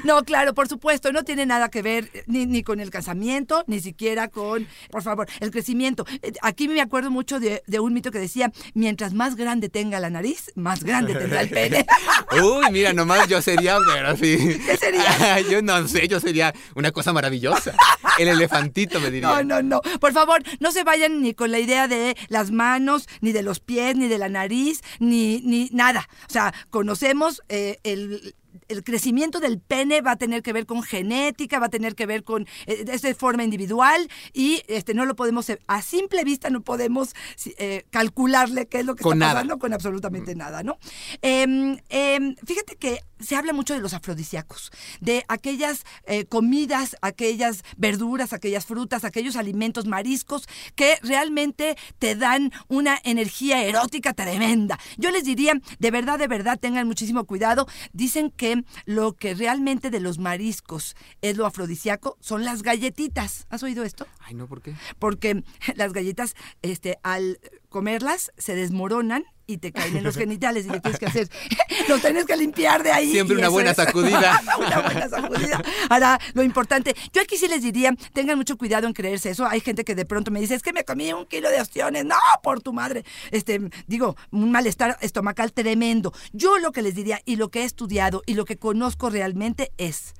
No, 0.04 0.22
claro, 0.24 0.54
por 0.54 0.68
supuesto, 0.68 1.10
no 1.10 1.24
tiene 1.24 1.46
nada 1.46 1.70
que 1.70 1.82
ver 1.82 2.10
ni, 2.26 2.46
ni 2.46 2.62
con 2.62 2.80
el 2.80 2.90
casamiento, 2.90 3.64
ni 3.66 3.80
siquiera 3.80 4.28
con, 4.28 4.66
por 4.90 5.02
favor, 5.02 5.26
el 5.40 5.50
crecimiento. 5.50 6.04
Eh, 6.22 6.32
Aquí 6.42 6.68
me 6.68 6.80
acuerdo 6.80 7.10
mucho 7.10 7.40
de, 7.40 7.62
de 7.66 7.80
un 7.80 7.92
mito 7.94 8.10
que 8.10 8.18
decía, 8.18 8.52
mientras 8.74 9.14
más 9.14 9.36
grande 9.36 9.68
tenga 9.68 9.98
la 9.98 10.10
nariz, 10.10 10.52
más 10.54 10.84
grande 10.84 11.14
tendrá 11.14 11.40
el 11.40 11.48
pene. 11.48 11.86
Uy, 12.42 12.70
mira, 12.70 12.92
nomás 12.92 13.26
yo 13.26 13.40
sería, 13.42 13.78
pero 13.92 14.16
sí. 14.16 14.36
¿Qué 14.66 14.76
sería? 14.76 15.40
yo 15.50 15.62
no 15.62 15.88
sé, 15.88 16.06
yo 16.08 16.20
sería 16.20 16.54
una 16.74 16.92
cosa 16.92 17.12
maravillosa. 17.12 17.74
El 18.18 18.28
elefantito, 18.28 19.00
me 19.00 19.10
diría. 19.10 19.28
No, 19.28 19.42
no, 19.42 19.62
no. 19.62 19.80
Por 19.98 20.12
favor, 20.12 20.42
no 20.60 20.72
se 20.72 20.84
vayan 20.84 21.22
ni 21.22 21.34
con 21.34 21.50
la 21.50 21.58
idea 21.58 21.88
de 21.88 22.16
las 22.28 22.50
manos, 22.50 23.08
ni 23.20 23.25
de 23.32 23.42
los 23.42 23.60
pies, 23.60 23.96
ni 23.96 24.08
de 24.08 24.18
la 24.18 24.28
nariz, 24.28 24.82
ni, 24.98 25.40
ni 25.42 25.68
nada. 25.72 26.08
O 26.28 26.32
sea, 26.32 26.54
conocemos 26.70 27.42
eh, 27.48 27.78
el 27.84 28.34
el 28.68 28.84
crecimiento 28.84 29.40
del 29.40 29.60
pene 29.60 30.00
va 30.00 30.12
a 30.12 30.16
tener 30.16 30.42
que 30.42 30.52
ver 30.52 30.66
con 30.66 30.82
genética, 30.82 31.58
va 31.58 31.66
a 31.66 31.70
tener 31.70 31.94
que 31.94 32.06
ver 32.06 32.24
con 32.24 32.46
eh, 32.66 32.84
esa 32.88 33.14
forma 33.14 33.44
individual 33.44 34.08
y 34.32 34.62
este 34.68 34.94
no 34.94 35.04
lo 35.04 35.16
podemos 35.16 35.46
a 35.66 35.82
simple 35.82 36.24
vista 36.24 36.50
no 36.50 36.60
podemos 36.62 37.14
eh, 37.58 37.84
calcularle 37.90 38.66
qué 38.66 38.80
es 38.80 38.86
lo 38.86 38.94
que 38.94 39.02
Con 39.02 39.14
está 39.14 39.26
nada. 39.26 39.34
pasando 39.34 39.58
con 39.58 39.72
absolutamente 39.72 40.34
nada, 40.34 40.62
¿no? 40.62 40.78
Em, 41.22 41.78
em, 41.88 42.36
fíjate 42.44 42.76
que 42.76 43.00
se 43.20 43.36
habla 43.36 43.52
mucho 43.52 43.74
de 43.74 43.80
los 43.80 43.94
afrodisíacos, 43.94 44.70
de 45.00 45.24
aquellas 45.28 45.84
eh, 46.06 46.26
comidas, 46.26 46.96
aquellas 47.00 47.62
verduras, 47.76 48.32
aquellas 48.32 48.66
frutas, 48.66 49.04
aquellos 49.04 49.36
alimentos 49.36 49.86
mariscos 49.86 50.46
que 50.74 50.98
realmente 51.02 51.76
te 51.98 52.14
dan 52.14 52.52
una 52.68 52.98
energía 53.04 53.62
erótica 53.62 54.12
tremenda. 54.12 54.78
Yo 54.98 55.10
les 55.10 55.24
diría, 55.24 55.54
de 55.78 55.90
verdad, 55.90 56.18
de 56.18 56.28
verdad, 56.28 56.58
tengan 56.58 56.86
muchísimo 56.86 57.24
cuidado. 57.24 57.66
Dicen 57.92 58.30
que 58.30 58.55
lo 58.84 59.14
que 59.14 59.34
realmente 59.34 59.90
de 59.90 60.00
los 60.00 60.18
mariscos 60.18 60.96
es 61.22 61.36
lo 61.36 61.46
afrodisíaco 61.46 62.16
son 62.20 62.44
las 62.44 62.62
galletitas. 62.62 63.46
¿Has 63.50 63.62
oído 63.62 63.84
esto? 63.84 64.06
Ay, 64.20 64.34
no, 64.34 64.46
¿por 64.46 64.62
qué? 64.62 64.74
Porque 64.98 65.42
las 65.76 65.92
galletas, 65.92 66.34
este, 66.62 66.98
al 67.02 67.38
comerlas, 67.68 68.32
se 68.38 68.54
desmoronan 68.54 69.24
y 69.46 69.58
te 69.58 69.72
caen 69.72 69.96
en 69.96 70.04
los 70.04 70.16
genitales 70.18 70.66
y 70.66 70.70
qué 70.70 70.80
tienes 70.80 70.98
que 70.98 71.06
hacer. 71.06 71.30
Los 71.88 72.00
tienes 72.00 72.24
que 72.24 72.36
limpiar 72.36 72.82
de 72.82 72.90
ahí. 72.90 73.12
Siempre 73.12 73.36
una 73.36 73.48
buena 73.48 73.70
es- 73.70 73.76
sacudida. 73.84 74.42
una 74.58 74.80
buena 74.80 75.08
sacudida. 75.08 75.62
Ahora, 75.88 76.18
lo 76.34 76.42
importante, 76.42 76.96
yo 77.12 77.22
aquí 77.22 77.36
sí 77.36 77.46
les 77.46 77.62
diría, 77.62 77.94
tengan 78.12 78.36
mucho 78.36 78.56
cuidado 78.58 78.86
en 78.88 78.92
creerse 78.92 79.30
eso. 79.30 79.46
Hay 79.46 79.60
gente 79.60 79.84
que 79.84 79.94
de 79.94 80.04
pronto 80.04 80.30
me 80.32 80.40
dice, 80.40 80.54
es 80.56 80.62
que 80.62 80.72
me 80.72 80.84
comí 80.84 81.12
un 81.12 81.26
kilo 81.26 81.48
de 81.48 81.60
ostiones. 81.60 82.04
No, 82.04 82.16
por 82.42 82.60
tu 82.60 82.72
madre. 82.72 83.04
Este, 83.30 83.60
digo, 83.86 84.16
un 84.32 84.50
malestar 84.50 84.96
estomacal 85.00 85.52
tremendo. 85.52 86.12
Yo 86.32 86.58
lo 86.58 86.72
que 86.72 86.82
les 86.82 86.94
diría 86.96 87.20
y 87.24 87.36
lo 87.36 87.50
que 87.50 87.60
he 87.60 87.64
estudiado 87.64 88.22
y 88.26 88.34
lo 88.34 88.44
que 88.44 88.56
conozco 88.56 89.10
realmente 89.10 89.70
es, 89.76 90.14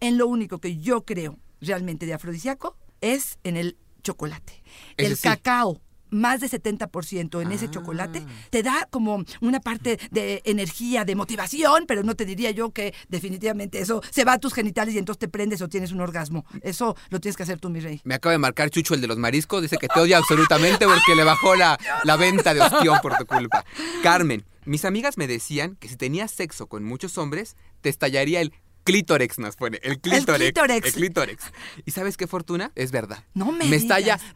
en 0.00 0.16
lo 0.16 0.26
único 0.26 0.58
que 0.58 0.78
yo 0.78 1.04
creo 1.04 1.38
realmente 1.60 2.06
de 2.06 2.14
afrodisíaco 2.14 2.76
es 3.02 3.38
en 3.44 3.56
el 3.58 3.76
chocolate. 4.02 4.62
Ese 4.96 5.10
el 5.10 5.16
sí. 5.16 5.22
cacao 5.28 5.80
más 6.14 6.40
de 6.40 6.48
70% 6.48 7.42
en 7.42 7.52
ese 7.52 7.70
chocolate, 7.70 8.24
te 8.50 8.62
da 8.62 8.88
como 8.90 9.24
una 9.40 9.60
parte 9.60 9.98
de 10.10 10.42
energía, 10.44 11.04
de 11.04 11.14
motivación, 11.14 11.84
pero 11.86 12.02
no 12.02 12.14
te 12.14 12.24
diría 12.24 12.50
yo 12.50 12.70
que 12.70 12.94
definitivamente 13.08 13.80
eso 13.80 14.02
se 14.10 14.24
va 14.24 14.34
a 14.34 14.38
tus 14.38 14.54
genitales 14.54 14.94
y 14.94 14.98
entonces 14.98 15.18
te 15.18 15.28
prendes 15.28 15.60
o 15.62 15.68
tienes 15.68 15.92
un 15.92 16.00
orgasmo. 16.00 16.44
Eso 16.62 16.96
lo 17.10 17.20
tienes 17.20 17.36
que 17.36 17.42
hacer 17.42 17.58
tú, 17.58 17.70
mi 17.70 17.80
rey. 17.80 18.00
Me 18.04 18.14
acaba 18.14 18.32
de 18.32 18.38
marcar 18.38 18.70
Chucho, 18.70 18.94
el 18.94 19.00
de 19.00 19.06
los 19.06 19.18
mariscos. 19.18 19.62
Dice 19.62 19.76
que 19.76 19.88
te 19.88 20.00
odia 20.00 20.18
absolutamente 20.18 20.86
porque 20.86 21.14
le 21.16 21.24
bajó 21.24 21.54
la, 21.54 21.78
la 22.04 22.16
venta 22.16 22.54
de 22.54 22.60
ostión 22.60 22.98
por 23.02 23.16
tu 23.16 23.26
culpa. 23.26 23.64
Carmen, 24.02 24.44
mis 24.64 24.84
amigas 24.84 25.18
me 25.18 25.26
decían 25.26 25.76
que 25.76 25.88
si 25.88 25.96
tenías 25.96 26.30
sexo 26.30 26.66
con 26.66 26.84
muchos 26.84 27.18
hombres, 27.18 27.56
te 27.80 27.88
estallaría 27.88 28.40
el 28.40 28.52
clítorex, 28.84 29.38
nos 29.38 29.56
pone. 29.56 29.80
El 29.82 30.00
clítorex. 30.00 30.52
clítorex. 30.52 30.86
El 30.86 30.92
clítorex. 30.92 31.44
¿Y 31.84 31.90
sabes 31.90 32.16
qué, 32.16 32.26
Fortuna? 32.26 32.70
Es 32.74 32.92
verdad. 32.92 33.24
No 33.34 33.50
me 33.50 33.64
Me 33.64 33.76
estalla 33.76 34.16
digas. 34.16 34.34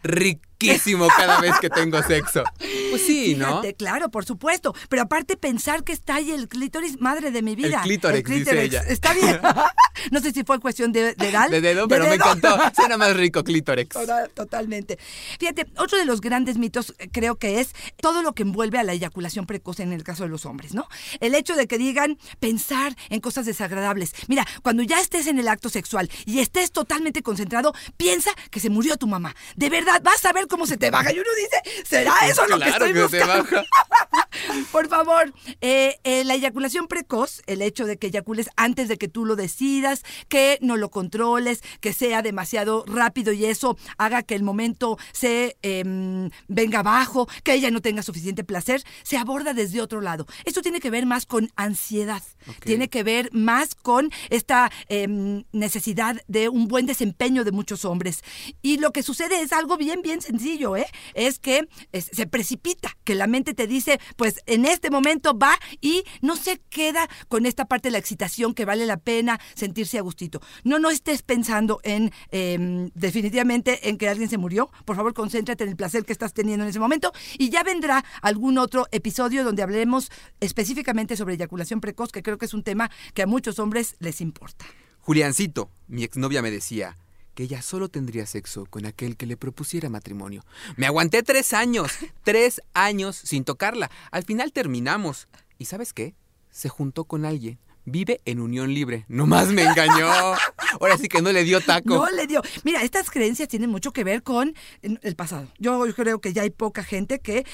Riquísimo 0.60 1.08
cada 1.16 1.40
vez 1.40 1.58
que 1.60 1.70
tengo 1.70 2.02
sexo. 2.02 2.44
Pues 2.90 3.02
sí, 3.04 3.34
¿no? 3.34 3.60
Claro, 3.76 4.08
por 4.10 4.24
supuesto. 4.24 4.74
Pero 4.88 5.02
aparte 5.02 5.36
pensar 5.36 5.84
que 5.84 5.92
está 5.92 6.14
ahí 6.14 6.30
el 6.30 6.48
clítoris, 6.48 6.98
madre 7.02 7.30
de 7.30 7.42
mi 7.42 7.54
vida. 7.54 7.82
clítorex, 7.82 8.30
dice 8.30 8.62
ella. 8.62 8.80
Está 8.88 9.12
bien. 9.12 9.38
no 10.10 10.20
sé 10.20 10.32
si 10.32 10.42
fue 10.44 10.58
cuestión 10.58 10.92
de 10.92 11.14
dedal. 11.14 11.50
De 11.50 11.60
dedo, 11.60 11.86
pero 11.86 12.06
me 12.06 12.14
encantó. 12.14 12.56
Suena 12.74 12.96
más 12.96 13.14
rico, 13.14 13.44
clítorex. 13.44 13.90
Total- 13.90 14.30
Totalmente. 14.30 14.98
Fíjate, 15.38 15.66
otro 15.76 15.98
de 15.98 16.04
los 16.06 16.20
grandes 16.20 16.56
mitos 16.56 16.94
eh, 16.98 17.08
creo 17.12 17.36
que 17.36 17.60
es 17.60 17.72
todo 18.00 18.22
lo 18.22 18.34
que 18.34 18.42
envuelve 18.42 18.78
a 18.78 18.82
la 18.84 18.92
eyaculación 18.94 19.46
precoz 19.46 19.80
en 19.80 19.92
el 19.92 20.02
caso 20.02 20.22
de 20.22 20.30
los 20.30 20.46
hombres, 20.46 20.74
¿no? 20.74 20.88
El 21.20 21.34
hecho 21.34 21.54
de 21.56 21.66
que 21.66 21.78
digan 21.78 22.18
pensar 22.40 22.96
en 23.10 23.20
cosas 23.20 23.46
desagradables. 23.46 24.12
Mira, 24.28 24.46
cuando 24.62 24.82
ya 24.82 25.00
estés 25.00 25.26
en 25.26 25.38
el 25.38 25.48
acto 25.48 25.68
sexual 25.68 26.10
y 26.24 26.40
estés 26.40 26.72
totalmente 26.72 27.22
concentrado, 27.22 27.74
piensa 27.96 28.30
que 28.50 28.60
se 28.60 28.70
murió 28.70 28.96
tu 28.96 29.06
mamá. 29.06 29.34
De 29.56 29.68
verdad, 29.68 30.00
vas 30.02 30.24
a 30.24 30.32
ver 30.32 30.47
cómo 30.48 30.66
se 30.66 30.76
te 30.76 30.90
baja. 30.90 31.12
Y 31.12 31.18
uno 31.18 31.30
dice, 31.36 31.84
¿será 31.88 32.14
eso 32.28 32.46
lo 32.46 32.58
que 32.58 32.68
estoy 32.68 32.92
que 32.92 33.08
se 33.08 33.18
buscando? 33.18 33.44
baja. 33.44 33.64
Por 34.72 34.88
favor, 34.88 35.32
eh, 35.60 35.98
eh, 36.04 36.24
la 36.24 36.34
eyaculación 36.34 36.86
precoz, 36.86 37.42
el 37.46 37.62
hecho 37.62 37.86
de 37.86 37.98
que 37.98 38.08
eyacules 38.08 38.50
antes 38.56 38.88
de 38.88 38.98
que 38.98 39.08
tú 39.08 39.24
lo 39.24 39.36
decidas, 39.36 40.02
que 40.28 40.58
no 40.60 40.76
lo 40.76 40.90
controles, 40.90 41.62
que 41.80 41.92
sea 41.92 42.22
demasiado 42.22 42.84
rápido 42.86 43.32
y 43.32 43.44
eso 43.46 43.76
haga 43.96 44.22
que 44.22 44.34
el 44.34 44.42
momento 44.42 44.98
se 45.12 45.56
em, 45.62 46.30
venga 46.46 46.80
abajo, 46.80 47.28
que 47.42 47.54
ella 47.54 47.70
no 47.70 47.80
tenga 47.80 48.02
suficiente 48.02 48.44
placer, 48.44 48.82
se 49.02 49.16
aborda 49.16 49.54
desde 49.54 49.80
otro 49.80 50.00
lado. 50.00 50.26
Esto 50.44 50.62
tiene 50.62 50.80
que 50.80 50.90
ver 50.90 51.06
más 51.06 51.26
con 51.26 51.50
ansiedad, 51.56 52.22
tiene 52.64 52.88
que 52.88 53.02
ver 53.02 53.30
más 53.32 53.74
con 53.74 54.10
esta 54.30 54.70
em, 54.88 55.44
necesidad 55.52 56.22
de 56.26 56.48
un 56.48 56.68
buen 56.68 56.86
desempeño 56.86 57.44
de 57.44 57.52
muchos 57.52 57.84
hombres. 57.84 58.22
Y 58.62 58.78
lo 58.78 58.92
que 58.92 59.02
sucede 59.02 59.40
es 59.42 59.52
algo 59.52 59.76
bien, 59.76 60.02
bien 60.02 60.20
sencillo, 60.20 60.37
¿eh? 60.76 60.86
Es 61.14 61.38
que 61.38 61.68
se 61.92 62.26
precipita, 62.26 62.96
que 63.04 63.14
la 63.14 63.26
mente 63.26 63.54
te 63.54 63.66
dice, 63.66 64.00
pues 64.16 64.40
en 64.46 64.64
este 64.64 64.90
momento 64.90 65.38
va 65.38 65.58
y 65.80 66.04
no 66.20 66.36
se 66.36 66.58
queda 66.70 67.08
con 67.28 67.46
esta 67.46 67.66
parte 67.66 67.88
de 67.88 67.92
la 67.92 67.98
excitación 67.98 68.54
que 68.54 68.64
vale 68.64 68.86
la 68.86 68.96
pena 68.96 69.40
sentirse 69.54 69.98
a 69.98 70.02
gustito. 70.02 70.40
No, 70.64 70.78
no 70.78 70.90
estés 70.90 71.22
pensando 71.22 71.80
en 71.82 72.12
em, 72.30 72.90
definitivamente 72.94 73.88
en 73.88 73.98
que 73.98 74.08
alguien 74.08 74.28
se 74.28 74.38
murió. 74.38 74.70
Por 74.84 74.96
favor, 74.96 75.14
concéntrate 75.14 75.64
en 75.64 75.70
el 75.70 75.76
placer 75.76 76.04
que 76.04 76.12
estás 76.12 76.32
teniendo 76.32 76.64
en 76.64 76.70
ese 76.70 76.80
momento 76.80 77.12
y 77.38 77.50
ya 77.50 77.62
vendrá 77.62 78.04
algún 78.22 78.58
otro 78.58 78.86
episodio 78.90 79.44
donde 79.44 79.62
hablemos 79.62 80.10
específicamente 80.40 81.16
sobre 81.16 81.34
eyaculación 81.34 81.80
precoz, 81.80 82.12
que 82.12 82.22
creo 82.22 82.38
que 82.38 82.46
es 82.46 82.54
un 82.54 82.62
tema 82.62 82.90
que 83.14 83.22
a 83.22 83.26
muchos 83.26 83.58
hombres 83.58 83.96
les 83.98 84.20
importa. 84.20 84.66
Juliancito, 85.00 85.70
mi 85.86 86.04
exnovia 86.04 86.42
me 86.42 86.50
decía 86.50 86.96
que 87.38 87.44
ella 87.44 87.62
solo 87.62 87.88
tendría 87.88 88.26
sexo 88.26 88.66
con 88.66 88.84
aquel 88.84 89.16
que 89.16 89.24
le 89.24 89.36
propusiera 89.36 89.88
matrimonio. 89.88 90.44
Me 90.76 90.86
aguanté 90.86 91.22
tres 91.22 91.52
años, 91.52 91.92
tres 92.24 92.60
años 92.74 93.14
sin 93.14 93.44
tocarla. 93.44 93.92
Al 94.10 94.24
final 94.24 94.50
terminamos. 94.52 95.28
¿Y 95.56 95.66
sabes 95.66 95.92
qué? 95.92 96.16
Se 96.50 96.68
juntó 96.68 97.04
con 97.04 97.24
alguien. 97.24 97.60
Vive 97.84 98.20
en 98.24 98.40
unión 98.40 98.74
libre. 98.74 99.04
Nomás 99.06 99.50
me 99.50 99.62
engañó. 99.62 100.08
Ahora 100.80 100.98
sí 100.98 101.06
que 101.06 101.22
no 101.22 101.30
le 101.30 101.44
dio 101.44 101.60
taco. 101.60 101.94
No 101.94 102.10
le 102.10 102.26
dio. 102.26 102.42
Mira, 102.64 102.82
estas 102.82 103.08
creencias 103.08 103.46
tienen 103.46 103.70
mucho 103.70 103.92
que 103.92 104.02
ver 104.02 104.24
con 104.24 104.56
el 104.82 105.14
pasado. 105.14 105.46
Yo 105.60 105.80
creo 105.94 106.20
que 106.20 106.32
ya 106.32 106.42
hay 106.42 106.50
poca 106.50 106.82
gente 106.82 107.20
que. 107.20 107.46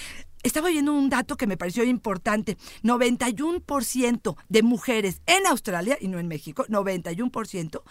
Estaba 0.45 0.69
viendo 0.69 0.93
un 0.93 1.09
dato 1.09 1.39
que 1.39 1.47
me 1.47 1.57
pareció 1.57 1.85
importante. 1.85 2.59
91% 2.83 4.37
de 4.51 4.63
mujeres 4.63 5.23
en 5.25 5.47
Australia, 5.47 5.97
y 5.99 6.09
no 6.09 6.19
en 6.19 6.29
México, 6.29 6.67
91% 6.69 7.83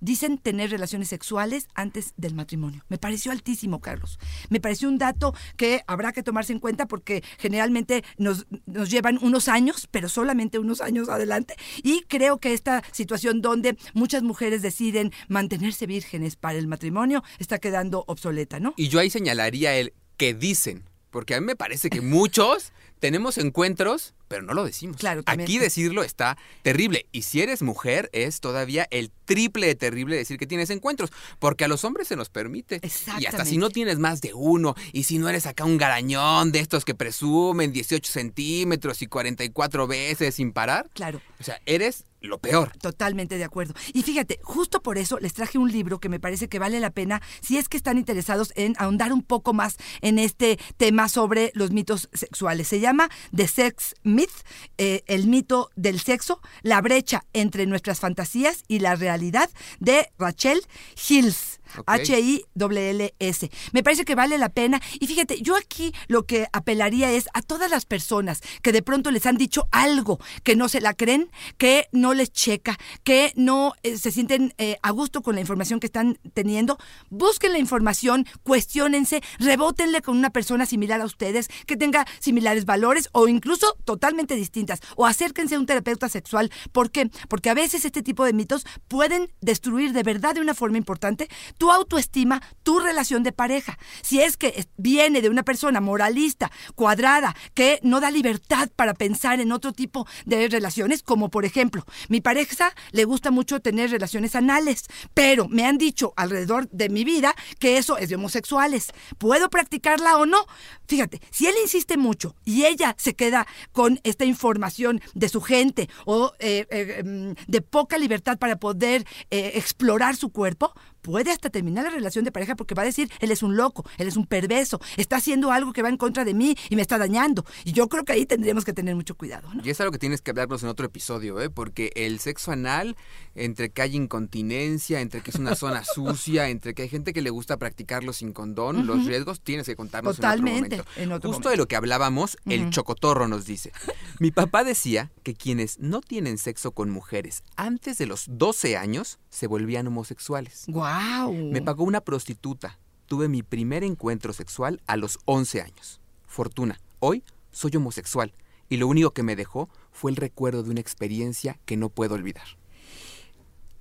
dicen 0.00 0.38
tener 0.38 0.70
relaciones 0.70 1.08
sexuales 1.08 1.66
antes 1.74 2.14
del 2.16 2.34
matrimonio. 2.34 2.84
Me 2.88 2.96
pareció 2.96 3.32
altísimo, 3.32 3.80
Carlos. 3.80 4.20
Me 4.50 4.60
pareció 4.60 4.88
un 4.88 4.98
dato 4.98 5.34
que 5.56 5.82
habrá 5.88 6.12
que 6.12 6.22
tomarse 6.22 6.52
en 6.52 6.60
cuenta 6.60 6.86
porque 6.86 7.24
generalmente 7.38 8.04
nos, 8.18 8.46
nos 8.66 8.88
llevan 8.88 9.18
unos 9.20 9.48
años, 9.48 9.88
pero 9.90 10.08
solamente 10.08 10.60
unos 10.60 10.80
años 10.80 11.08
adelante. 11.08 11.56
Y 11.82 12.02
creo 12.02 12.38
que 12.38 12.52
esta 12.52 12.84
situación 12.92 13.42
donde 13.42 13.76
muchas 13.94 14.22
mujeres 14.22 14.62
deciden 14.62 15.12
mantenerse 15.26 15.86
vírgenes 15.86 16.36
para 16.36 16.56
el 16.56 16.68
matrimonio 16.68 17.24
está 17.40 17.58
quedando 17.58 18.04
obsoleta, 18.06 18.60
¿no? 18.60 18.74
Y 18.76 18.88
yo 18.88 19.00
ahí 19.00 19.10
señalaría 19.10 19.74
el 19.76 19.92
que 20.16 20.34
dicen. 20.34 20.84
Porque 21.16 21.34
a 21.34 21.40
mí 21.40 21.46
me 21.46 21.56
parece 21.56 21.88
que 21.88 22.02
muchos 22.02 22.72
tenemos 23.00 23.38
encuentros, 23.38 24.12
pero 24.28 24.42
no 24.42 24.52
lo 24.52 24.64
decimos. 24.66 24.98
Claro, 24.98 25.22
también. 25.22 25.46
Aquí 25.46 25.58
decirlo 25.58 26.02
está 26.02 26.36
terrible. 26.62 27.06
Y 27.12 27.22
si 27.22 27.40
eres 27.40 27.62
mujer, 27.62 28.10
es 28.12 28.40
todavía 28.40 28.86
el 28.90 29.10
triple 29.24 29.66
de 29.66 29.74
terrible 29.74 30.16
decir 30.16 30.38
que 30.38 30.46
tienes 30.46 30.70
encuentros. 30.70 31.10
Porque 31.38 31.64
a 31.64 31.68
los 31.68 31.84
hombres 31.84 32.08
se 32.08 32.16
nos 32.16 32.28
permite. 32.28 32.80
Y 33.18 33.26
hasta 33.26 33.44
si 33.44 33.58
no 33.58 33.70
tienes 33.70 33.98
más 33.98 34.20
de 34.20 34.34
uno, 34.34 34.74
y 34.92 35.04
si 35.04 35.18
no 35.18 35.28
eres 35.28 35.46
acá 35.46 35.64
un 35.64 35.76
garañón 35.78 36.52
de 36.52 36.60
estos 36.60 36.84
que 36.84 36.94
presumen 36.94 37.72
18 37.72 38.10
centímetros 38.12 39.00
y 39.02 39.06
44 39.06 39.86
veces 39.86 40.34
sin 40.34 40.52
parar, 40.52 40.90
Claro. 40.94 41.20
o 41.38 41.44
sea, 41.44 41.60
eres 41.66 42.04
lo 42.20 42.38
peor. 42.38 42.72
Totalmente 42.78 43.38
de 43.38 43.44
acuerdo. 43.44 43.74
Y 43.92 44.02
fíjate, 44.02 44.38
justo 44.42 44.82
por 44.82 44.98
eso 44.98 45.18
les 45.18 45.34
traje 45.34 45.58
un 45.58 45.70
libro 45.70 46.00
que 46.00 46.08
me 46.08 46.20
parece 46.20 46.48
que 46.48 46.58
vale 46.58 46.80
la 46.80 46.90
pena 46.90 47.22
si 47.40 47.58
es 47.58 47.68
que 47.68 47.76
están 47.76 47.98
interesados 47.98 48.52
en 48.56 48.74
ahondar 48.78 49.12
un 49.12 49.22
poco 49.22 49.52
más 49.52 49.76
en 50.00 50.18
este 50.18 50.58
tema 50.76 51.08
sobre 51.08 51.52
los 51.54 51.70
mitos 51.70 52.08
sexuales. 52.12 52.68
Se 52.68 52.80
llama 52.80 53.08
The 53.34 53.48
Sex 53.48 53.94
Myth, 54.02 54.44
eh, 54.78 55.02
el 55.06 55.26
mito 55.26 55.70
del 55.76 56.00
sexo, 56.00 56.40
la 56.62 56.80
brecha 56.80 57.24
entre 57.32 57.66
nuestras 57.66 58.00
fantasías 58.00 58.64
y 58.68 58.80
la 58.80 58.94
realidad 58.94 59.50
de 59.80 60.10
Rachel 60.18 60.60
Hills. 61.08 61.60
H-I-L-L-S. 61.86 63.50
Me 63.72 63.82
parece 63.82 64.04
que 64.04 64.14
vale 64.14 64.38
la 64.38 64.48
pena. 64.48 64.80
Y 65.00 65.06
fíjate, 65.06 65.40
yo 65.40 65.56
aquí 65.56 65.92
lo 66.08 66.26
que 66.26 66.46
apelaría 66.52 67.12
es 67.12 67.28
a 67.34 67.42
todas 67.42 67.70
las 67.70 67.86
personas 67.86 68.42
que 68.62 68.72
de 68.72 68.82
pronto 68.82 69.10
les 69.10 69.26
han 69.26 69.36
dicho 69.36 69.68
algo 69.70 70.18
que 70.42 70.56
no 70.56 70.68
se 70.68 70.80
la 70.80 70.94
creen, 70.94 71.30
que 71.58 71.88
no 71.92 72.14
les 72.14 72.32
checa, 72.32 72.78
que 73.04 73.32
no 73.36 73.74
eh, 73.82 73.98
se 73.98 74.10
sienten 74.10 74.54
eh, 74.58 74.76
a 74.82 74.90
gusto 74.90 75.22
con 75.22 75.34
la 75.34 75.40
información 75.40 75.80
que 75.80 75.86
están 75.86 76.18
teniendo. 76.34 76.78
Busquen 77.10 77.52
la 77.52 77.58
información, 77.58 78.26
cuestionense, 78.42 79.22
rebótenle 79.38 80.02
con 80.02 80.16
una 80.16 80.30
persona 80.30 80.66
similar 80.66 81.00
a 81.00 81.04
ustedes, 81.04 81.48
que 81.66 81.76
tenga 81.76 82.06
similares 82.18 82.64
valores 82.64 83.08
o 83.12 83.28
incluso 83.28 83.76
totalmente 83.84 84.34
distintas. 84.34 84.80
O 84.96 85.06
acérquense 85.06 85.54
a 85.54 85.58
un 85.58 85.66
terapeuta 85.66 86.08
sexual. 86.08 86.50
¿Por 86.72 86.90
qué? 86.90 87.10
Porque 87.28 87.50
a 87.50 87.54
veces 87.54 87.84
este 87.84 88.02
tipo 88.02 88.24
de 88.24 88.32
mitos 88.32 88.66
pueden 88.88 89.32
destruir 89.40 89.92
de 89.92 90.02
verdad 90.02 90.34
de 90.34 90.40
una 90.40 90.54
forma 90.54 90.78
importante 90.78 91.28
tu 91.58 91.70
autoestima, 91.70 92.42
tu 92.62 92.80
relación 92.80 93.22
de 93.22 93.32
pareja. 93.32 93.78
Si 94.02 94.20
es 94.20 94.36
que 94.36 94.66
viene 94.76 95.22
de 95.22 95.28
una 95.28 95.42
persona 95.42 95.80
moralista, 95.80 96.50
cuadrada, 96.74 97.36
que 97.54 97.80
no 97.82 98.00
da 98.00 98.10
libertad 98.10 98.68
para 98.74 98.94
pensar 98.94 99.40
en 99.40 99.52
otro 99.52 99.72
tipo 99.72 100.06
de 100.24 100.48
relaciones, 100.48 101.02
como 101.02 101.30
por 101.30 101.44
ejemplo, 101.44 101.84
mi 102.08 102.20
pareja 102.20 102.46
le 102.92 103.04
gusta 103.04 103.30
mucho 103.30 103.60
tener 103.60 103.90
relaciones 103.90 104.34
anales, 104.34 104.84
pero 105.14 105.48
me 105.48 105.66
han 105.66 105.78
dicho 105.78 106.12
alrededor 106.16 106.68
de 106.70 106.88
mi 106.88 107.04
vida 107.04 107.34
que 107.58 107.78
eso 107.78 107.98
es 107.98 108.08
de 108.08 108.14
homosexuales. 108.14 108.92
¿Puedo 109.18 109.50
practicarla 109.50 110.16
o 110.18 110.26
no? 110.26 110.46
Fíjate, 110.86 111.20
si 111.30 111.46
él 111.46 111.54
insiste 111.62 111.96
mucho 111.96 112.34
y 112.44 112.64
ella 112.64 112.94
se 112.98 113.14
queda 113.14 113.46
con 113.72 114.00
esta 114.04 114.24
información 114.24 115.00
de 115.14 115.28
su 115.28 115.40
gente 115.40 115.88
o 116.04 116.32
eh, 116.38 116.66
eh, 116.70 117.02
mm, 117.04 117.50
de 117.50 117.60
poca 117.62 117.98
libertad 117.98 118.38
para 118.38 118.56
poder 118.56 119.04
eh, 119.30 119.52
explorar 119.54 120.16
su 120.16 120.30
cuerpo, 120.30 120.72
puede 121.06 121.30
hasta 121.30 121.50
terminar 121.50 121.84
la 121.84 121.90
relación 121.90 122.24
de 122.24 122.32
pareja 122.32 122.56
porque 122.56 122.74
va 122.74 122.82
a 122.82 122.84
decir, 122.84 123.08
él 123.20 123.30
es 123.30 123.44
un 123.44 123.56
loco, 123.56 123.84
él 123.96 124.08
es 124.08 124.16
un 124.16 124.26
perverso, 124.26 124.80
está 124.96 125.16
haciendo 125.16 125.52
algo 125.52 125.72
que 125.72 125.80
va 125.80 125.88
en 125.88 125.96
contra 125.96 126.24
de 126.24 126.34
mí 126.34 126.56
y 126.68 126.74
me 126.74 126.82
está 126.82 126.98
dañando. 126.98 127.44
Y 127.64 127.72
yo 127.72 127.88
creo 127.88 128.04
que 128.04 128.12
ahí 128.12 128.26
tendríamos 128.26 128.64
que 128.64 128.72
tener 128.72 128.96
mucho 128.96 129.14
cuidado. 129.14 129.48
¿no? 129.54 129.62
Y 129.64 129.70
es 129.70 129.80
algo 129.80 129.92
que 129.92 130.00
tienes 130.00 130.20
que 130.20 130.32
hablarnos 130.32 130.64
en 130.64 130.68
otro 130.68 130.84
episodio, 130.84 131.40
¿eh? 131.40 131.48
Porque 131.48 131.92
el 131.94 132.18
sexo 132.18 132.50
anal, 132.50 132.96
entre 133.36 133.70
que 133.70 133.82
hay 133.82 133.94
incontinencia, 133.94 135.00
entre 135.00 135.20
que 135.20 135.30
es 135.30 135.36
una 135.36 135.54
zona 135.54 135.84
sucia, 135.94 136.48
entre 136.48 136.74
que 136.74 136.82
hay 136.82 136.88
gente 136.88 137.12
que 137.12 137.22
le 137.22 137.30
gusta 137.30 137.56
practicarlo 137.56 138.12
sin 138.12 138.32
condón, 138.32 138.84
los 138.86 139.04
riesgos 139.06 139.40
tienes 139.40 139.66
que 139.66 139.76
contarnos 139.76 140.16
Totalmente, 140.16 140.50
en 140.50 140.64
otro 140.64 140.66
momento. 140.66 140.75
En 140.96 141.12
otro 141.12 141.30
Justo 141.30 141.30
momento. 141.30 141.48
de 141.50 141.56
lo 141.56 141.66
que 141.68 141.76
hablábamos, 141.76 142.38
el 142.46 142.70
chocotorro 142.70 143.28
nos 143.28 143.44
dice. 143.44 143.72
Mi 144.18 144.30
papá 144.30 144.64
decía 144.64 145.10
que 145.22 145.34
quienes 145.34 145.78
no 145.78 146.00
tienen 146.00 146.38
sexo 146.38 146.70
con 146.72 146.90
mujeres 146.90 147.42
antes 147.56 147.98
de 147.98 148.06
los 148.06 148.24
12 148.28 148.76
años 148.76 149.18
se 149.30 149.46
volvían 149.46 149.86
homosexuales. 149.86 150.64
¡Guau! 150.68 151.32
Me 151.34 151.62
pagó 151.62 151.84
una 151.84 152.00
prostituta. 152.00 152.78
Tuve 153.06 153.28
mi 153.28 153.42
primer 153.42 153.84
encuentro 153.84 154.32
sexual 154.32 154.80
a 154.86 154.96
los 154.96 155.18
11 155.26 155.62
años. 155.62 156.00
Fortuna, 156.26 156.80
hoy 156.98 157.22
soy 157.52 157.76
homosexual 157.76 158.34
y 158.68 158.78
lo 158.78 158.88
único 158.88 159.12
que 159.12 159.22
me 159.22 159.36
dejó 159.36 159.68
fue 159.92 160.10
el 160.10 160.16
recuerdo 160.16 160.62
de 160.62 160.70
una 160.70 160.80
experiencia 160.80 161.58
que 161.64 161.76
no 161.76 161.88
puedo 161.88 162.14
olvidar. 162.14 162.46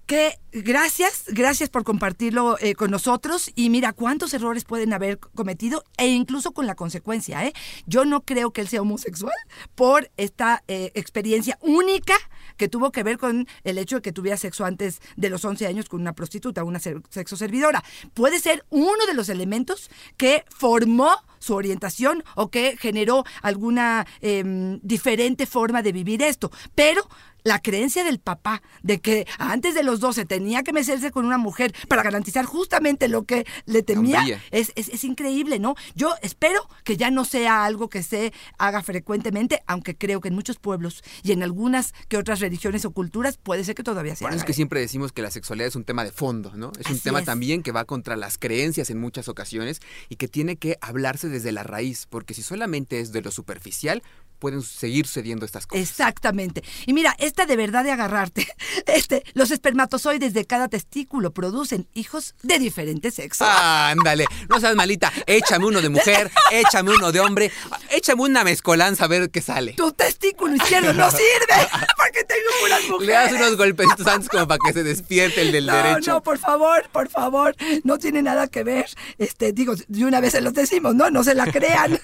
Que 0.05 0.37
gracias, 0.51 1.23
gracias 1.29 1.69
por 1.69 1.83
compartirlo 1.83 2.57
eh, 2.59 2.75
con 2.75 2.91
nosotros. 2.91 3.49
Y 3.55 3.71
mira 3.71 3.91
cuántos 3.91 4.35
errores 4.35 4.63
pueden 4.63 4.93
haber 4.93 5.17
cometido 5.17 5.83
e 5.97 6.07
incluso 6.07 6.51
con 6.51 6.67
la 6.67 6.75
consecuencia. 6.75 7.43
¿eh? 7.43 7.53
Yo 7.87 8.05
no 8.05 8.21
creo 8.21 8.51
que 8.51 8.61
él 8.61 8.67
sea 8.67 8.81
homosexual 8.83 9.33
por 9.73 10.11
esta 10.17 10.63
eh, 10.67 10.91
experiencia 10.93 11.57
única 11.61 12.13
que 12.57 12.67
tuvo 12.69 12.91
que 12.91 13.01
ver 13.01 13.17
con 13.17 13.47
el 13.63 13.77
hecho 13.79 13.95
de 13.95 14.01
que 14.03 14.11
tuviera 14.11 14.37
sexo 14.37 14.63
antes 14.63 15.01
de 15.15 15.29
los 15.29 15.43
11 15.43 15.65
años 15.65 15.89
con 15.89 16.01
una 16.01 16.13
prostituta, 16.13 16.63
una 16.63 16.79
se- 16.79 17.01
sexo 17.09 17.35
servidora. 17.35 17.83
Puede 18.13 18.39
ser 18.39 18.63
uno 18.69 19.07
de 19.07 19.15
los 19.15 19.29
elementos 19.29 19.89
que 20.17 20.45
formó 20.55 21.09
su 21.45 21.53
orientación 21.53 22.23
o 22.35 22.49
que 22.49 22.75
generó 22.77 23.23
alguna 23.43 24.07
em, 24.21 24.79
diferente 24.81 25.45
forma 25.45 25.83
de 25.83 25.91
vivir 25.91 26.23
esto. 26.23 26.51
Pero 26.73 27.07
la 27.45 27.59
creencia 27.59 28.03
del 28.03 28.19
papá 28.19 28.63
de 28.81 28.99
que 28.99 29.27
antes 29.37 29.75
de 29.75 29.83
los 29.83 29.99
12 29.99 30.25
tenía 30.25 30.63
que 30.63 30.73
meterse 30.73 31.11
con 31.11 31.25
una 31.25 31.37
mujer 31.37 31.73
para 31.87 32.01
garantizar 32.01 32.43
justamente 32.43 33.07
lo 33.07 33.25
que 33.25 33.45
le 33.65 33.83
temía 33.83 34.41
es, 34.49 34.73
es, 34.75 34.89
es 34.89 35.03
increíble, 35.03 35.59
¿no? 35.59 35.75
Yo 35.93 36.15
espero 36.23 36.67
que 36.83 36.97
ya 36.97 37.11
no 37.11 37.23
sea 37.23 37.63
algo 37.63 37.87
que 37.87 38.01
se 38.01 38.33
haga 38.57 38.81
frecuentemente, 38.81 39.61
aunque 39.67 39.95
creo 39.95 40.21
que 40.21 40.29
en 40.29 40.33
muchos 40.33 40.57
pueblos 40.57 41.03
y 41.21 41.33
en 41.33 41.43
algunas 41.43 41.93
que 42.07 42.17
otras 42.17 42.39
religiones 42.39 42.83
o 42.83 42.91
culturas 42.91 43.37
puede 43.37 43.63
ser 43.63 43.75
que 43.75 43.83
todavía 43.83 44.15
sea. 44.15 44.27
Por 44.27 44.33
eso 44.33 44.39
es 44.39 44.45
que 44.45 44.53
siempre 44.53 44.79
decimos 44.79 45.11
que 45.11 45.21
la 45.21 45.29
sexualidad 45.29 45.67
es 45.67 45.75
un 45.75 45.85
tema 45.85 46.03
de 46.03 46.11
fondo, 46.11 46.51
¿no? 46.55 46.71
Es 46.79 46.89
un 46.89 46.99
tema 46.99 47.19
es. 47.19 47.25
también 47.25 47.61
que 47.61 47.71
va 47.71 47.85
contra 47.85 48.15
las 48.15 48.39
creencias 48.39 48.89
en 48.89 48.99
muchas 48.99 49.27
ocasiones 49.29 49.81
y 50.09 50.15
que 50.15 50.27
tiene 50.27 50.55
que 50.55 50.79
hablarse 50.81 51.29
desde 51.35 51.51
la 51.51 51.63
raíz, 51.63 52.07
porque 52.09 52.33
si 52.33 52.41
solamente 52.41 52.99
es 52.99 53.11
de 53.11 53.21
lo 53.21 53.29
superficial, 53.29 54.01
pueden 54.39 54.61
seguir 54.61 55.07
sucediendo 55.07 55.45
estas 55.45 55.67
cosas. 55.67 55.89
Exactamente. 55.89 56.63
Y 56.85 56.93
mira, 56.93 57.15
esta 57.19 57.45
de 57.45 57.55
verdad 57.55 57.83
de 57.83 57.91
agarrarte, 57.91 58.47
este, 58.87 59.23
los 59.33 59.51
espermatozoides 59.51 60.33
de 60.33 60.45
cada 60.45 60.67
testículo 60.67 61.31
producen 61.31 61.87
hijos 61.93 62.35
de 62.43 62.59
diferentes 62.59 63.15
sexos. 63.15 63.47
Ah, 63.49 63.89
Ándale, 63.89 64.25
no 64.49 64.59
seas 64.59 64.75
malita. 64.75 65.11
Échame 65.25 65.65
uno 65.65 65.81
de 65.81 65.89
mujer, 65.89 66.31
échame 66.51 66.91
uno 66.91 67.11
de 67.11 67.19
hombre, 67.19 67.51
échame 67.89 68.21
una 68.23 68.43
mezcolanza 68.43 69.05
a 69.05 69.07
ver 69.07 69.29
qué 69.29 69.41
sale. 69.41 69.73
Tu 69.73 69.91
testículo 69.93 70.55
izquierdo 70.55 70.93
no 70.93 71.09
sirve 71.11 71.67
porque 71.97 72.23
tengo 72.23 72.49
puras 72.61 72.81
mujeres. 72.89 73.07
Le 73.07 73.13
das 73.13 73.31
unos 73.33 73.57
golpecitos 73.57 74.07
antes 74.07 74.29
como 74.29 74.47
para 74.47 74.59
que 74.65 74.73
se 74.73 74.83
despierte 74.83 75.41
el 75.41 75.51
del 75.51 75.65
no, 75.65 75.75
derecho. 75.75 76.11
no, 76.13 76.23
por 76.23 76.37
favor, 76.37 76.87
por 76.91 77.09
favor, 77.09 77.55
no 77.83 77.97
tiene 77.97 78.21
nada 78.21 78.47
que 78.47 78.63
ver. 78.63 78.85
Este, 79.17 79.53
digo, 79.53 79.75
de 79.87 80.05
una 80.05 80.19
vez 80.19 80.33
se 80.33 80.41
los 80.41 80.53
decimos, 80.53 80.95
¿no? 80.95 81.09
No 81.09 81.23
se 81.23 81.35
la 81.35 81.45
crean. 81.51 81.99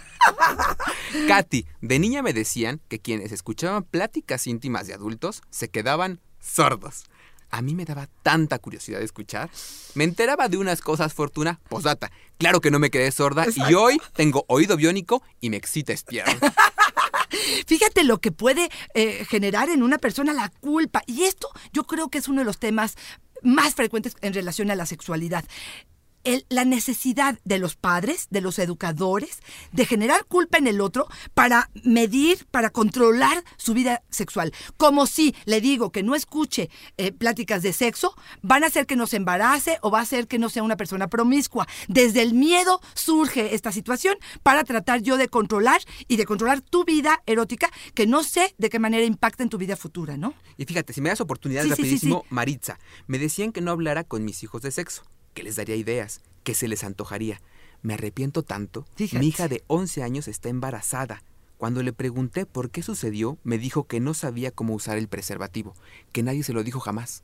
Katy, 1.27 1.65
de 1.81 1.99
niña 1.99 2.20
me 2.21 2.33
decían 2.33 2.81
que 2.87 2.99
quienes 2.99 3.31
escuchaban 3.31 3.83
pláticas 3.83 4.47
íntimas 4.47 4.87
de 4.87 4.93
adultos 4.93 5.41
se 5.49 5.69
quedaban 5.69 6.19
sordos. 6.39 7.05
A 7.49 7.61
mí 7.61 7.75
me 7.75 7.83
daba 7.83 8.07
tanta 8.23 8.59
curiosidad 8.59 8.99
de 8.99 9.05
escuchar. 9.05 9.49
Me 9.93 10.05
enteraba 10.05 10.47
de 10.47 10.57
unas 10.57 10.81
cosas, 10.81 11.13
Fortuna, 11.13 11.59
posdata. 11.67 12.09
Claro 12.37 12.61
que 12.61 12.71
no 12.71 12.79
me 12.79 12.89
quedé 12.89 13.11
sorda 13.11 13.45
y 13.53 13.73
hoy 13.73 14.01
tengo 14.13 14.45
oído 14.47 14.77
biónico 14.77 15.21
y 15.41 15.49
me 15.49 15.57
excita 15.57 15.91
espiar. 15.91 16.27
Fíjate 17.67 18.05
lo 18.05 18.19
que 18.19 18.31
puede 18.31 18.69
eh, 18.93 19.25
generar 19.29 19.69
en 19.69 19.83
una 19.83 19.97
persona 19.97 20.33
la 20.33 20.49
culpa. 20.49 21.03
Y 21.07 21.23
esto 21.23 21.49
yo 21.73 21.83
creo 21.83 22.09
que 22.09 22.19
es 22.19 22.29
uno 22.29 22.39
de 22.39 22.45
los 22.45 22.57
temas 22.57 22.95
más 23.43 23.75
frecuentes 23.75 24.15
en 24.21 24.33
relación 24.33 24.71
a 24.71 24.75
la 24.75 24.85
sexualidad. 24.85 25.43
El- 26.23 26.45
la 26.49 26.65
necesidad 26.65 27.39
de 27.43 27.57
los 27.59 27.75
padres, 27.75 28.27
de 28.29 28.41
los 28.41 28.59
educadores, 28.59 29.39
de 29.71 29.85
generar 29.85 30.25
culpa 30.25 30.57
en 30.57 30.67
el 30.67 30.81
otro 30.81 31.07
para 31.33 31.69
medir, 31.83 32.45
para 32.51 32.69
controlar 32.69 33.43
su 33.57 33.73
vida 33.73 34.03
sexual. 34.09 34.53
Como 34.77 35.07
si 35.07 35.35
le 35.45 35.61
digo 35.61 35.91
que 35.91 36.03
no 36.03 36.15
escuche 36.15 36.69
eh, 36.97 37.11
pláticas 37.11 37.61
de 37.63 37.73
sexo, 37.73 38.13
van 38.41 38.63
a 38.63 38.67
hacer 38.67 38.85
que 38.85 38.95
no 38.95 39.07
se 39.07 39.17
embarace 39.17 39.77
o 39.81 39.91
va 39.91 39.99
a 39.99 40.03
hacer 40.03 40.27
que 40.27 40.39
no 40.39 40.49
sea 40.49 40.63
una 40.63 40.77
persona 40.77 41.07
promiscua. 41.07 41.67
Desde 41.87 42.21
el 42.21 42.33
miedo 42.33 42.81
surge 42.93 43.55
esta 43.55 43.71
situación 43.71 44.15
para 44.43 44.63
tratar 44.63 45.01
yo 45.01 45.17
de 45.17 45.27
controlar 45.27 45.81
y 46.07 46.17
de 46.17 46.25
controlar 46.25 46.61
tu 46.61 46.85
vida 46.85 47.21
erótica 47.25 47.69
que 47.93 48.07
no 48.07 48.23
sé 48.23 48.53
de 48.57 48.69
qué 48.69 48.79
manera 48.79 49.05
impacta 49.05 49.43
en 49.43 49.49
tu 49.49 49.57
vida 49.57 49.75
futura, 49.75 50.17
¿no? 50.17 50.33
Y 50.57 50.65
fíjate, 50.65 50.93
si 50.93 51.01
me 51.01 51.09
das 51.09 51.21
oportunidad 51.21 51.63
Sí, 51.63 51.69
sí, 51.69 51.75
sí, 51.75 51.81
rapidísimo, 51.81 52.21
sí. 52.27 52.27
Maritza, 52.33 52.79
me 53.07 53.17
decían 53.19 53.51
que 53.51 53.61
no 53.61 53.71
hablara 53.71 54.03
con 54.03 54.23
mis 54.23 54.43
hijos 54.43 54.61
de 54.61 54.71
sexo, 54.71 55.03
que 55.33 55.43
les 55.43 55.55
daría 55.55 55.75
ideas, 55.75 56.21
que 56.43 56.53
se 56.53 56.67
les 56.67 56.83
antojaría. 56.83 57.41
Me 57.81 57.93
arrepiento 57.95 58.43
tanto. 58.43 58.85
Fíjate. 58.95 59.19
Mi 59.19 59.27
hija 59.27 59.47
de 59.47 59.63
11 59.67 60.03
años 60.03 60.27
está 60.27 60.49
embarazada. 60.49 61.23
Cuando 61.57 61.83
le 61.83 61.93
pregunté 61.93 62.45
por 62.45 62.71
qué 62.71 62.81
sucedió, 62.81 63.37
me 63.43 63.57
dijo 63.57 63.85
que 63.85 63.99
no 63.99 64.13
sabía 64.13 64.51
cómo 64.51 64.73
usar 64.73 64.97
el 64.97 65.07
preservativo, 65.07 65.75
que 66.11 66.23
nadie 66.23 66.43
se 66.43 66.53
lo 66.53 66.63
dijo 66.63 66.79
jamás. 66.79 67.21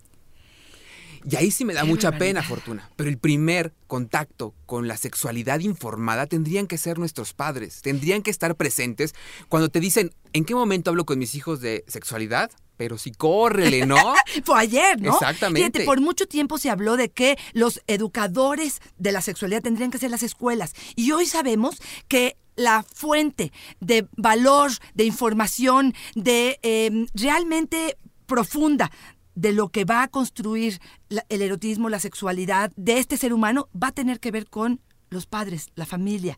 Y 1.29 1.35
ahí 1.35 1.49
sí 1.51 1.65
me 1.65 1.73
da 1.73 1.81
Qué 1.81 1.87
mucha 1.87 2.11
barbaridad. 2.11 2.41
pena, 2.41 2.43
Fortuna. 2.43 2.89
Pero 2.95 3.09
el 3.09 3.17
primer 3.17 3.73
contacto 3.87 4.53
con 4.65 4.87
la 4.87 4.95
sexualidad 4.97 5.59
informada 5.59 6.27
tendrían 6.27 6.67
que 6.67 6.77
ser 6.77 6.99
nuestros 6.99 7.33
padres. 7.33 7.81
Tendrían 7.81 8.21
que 8.21 8.29
estar 8.29 8.55
presentes 8.55 9.15
cuando 9.49 9.69
te 9.69 9.79
dicen, 9.79 10.11
¿en 10.33 10.45
qué 10.45 10.53
momento 10.53 10.91
hablo 10.91 11.05
con 11.05 11.17
mis 11.19 11.33
hijos 11.35 11.59
de 11.59 11.83
sexualidad? 11.87 12.51
Pero 12.77 12.97
sí, 12.97 13.11
córrele, 13.11 13.85
¿no? 13.85 13.97
Fue 14.45 14.59
ayer, 14.59 15.01
¿no? 15.01 15.13
Exactamente. 15.13 15.59
Fíjate, 15.79 15.85
por 15.85 15.99
mucho 15.99 16.27
tiempo 16.27 16.57
se 16.57 16.69
habló 16.69 16.95
de 16.95 17.09
que 17.09 17.37
los 17.53 17.81
educadores 17.87 18.79
de 18.97 19.11
la 19.11 19.21
sexualidad 19.21 19.61
tendrían 19.63 19.91
que 19.91 19.97
ser 19.97 20.11
las 20.11 20.23
escuelas. 20.23 20.73
Y 20.95 21.11
hoy 21.11 21.25
sabemos 21.25 21.77
que 22.07 22.37
la 22.55 22.83
fuente 22.83 23.51
de 23.79 24.07
valor, 24.15 24.71
de 24.95 25.03
información, 25.05 25.93
de 26.15 26.59
eh, 26.63 27.05
realmente 27.13 27.97
profunda 28.25 28.91
de 29.35 29.53
lo 29.53 29.69
que 29.69 29.85
va 29.85 30.01
a 30.03 30.07
construir 30.07 30.79
la- 31.09 31.25
el 31.29 31.41
erotismo, 31.43 31.89
la 31.89 31.99
sexualidad 31.99 32.71
de 32.75 32.97
este 32.97 33.17
ser 33.17 33.33
humano, 33.33 33.69
va 33.81 33.89
a 33.89 33.91
tener 33.91 34.19
que 34.19 34.31
ver 34.31 34.49
con 34.49 34.81
los 35.09 35.25
padres, 35.27 35.67
la 35.75 35.85
familia 35.85 36.37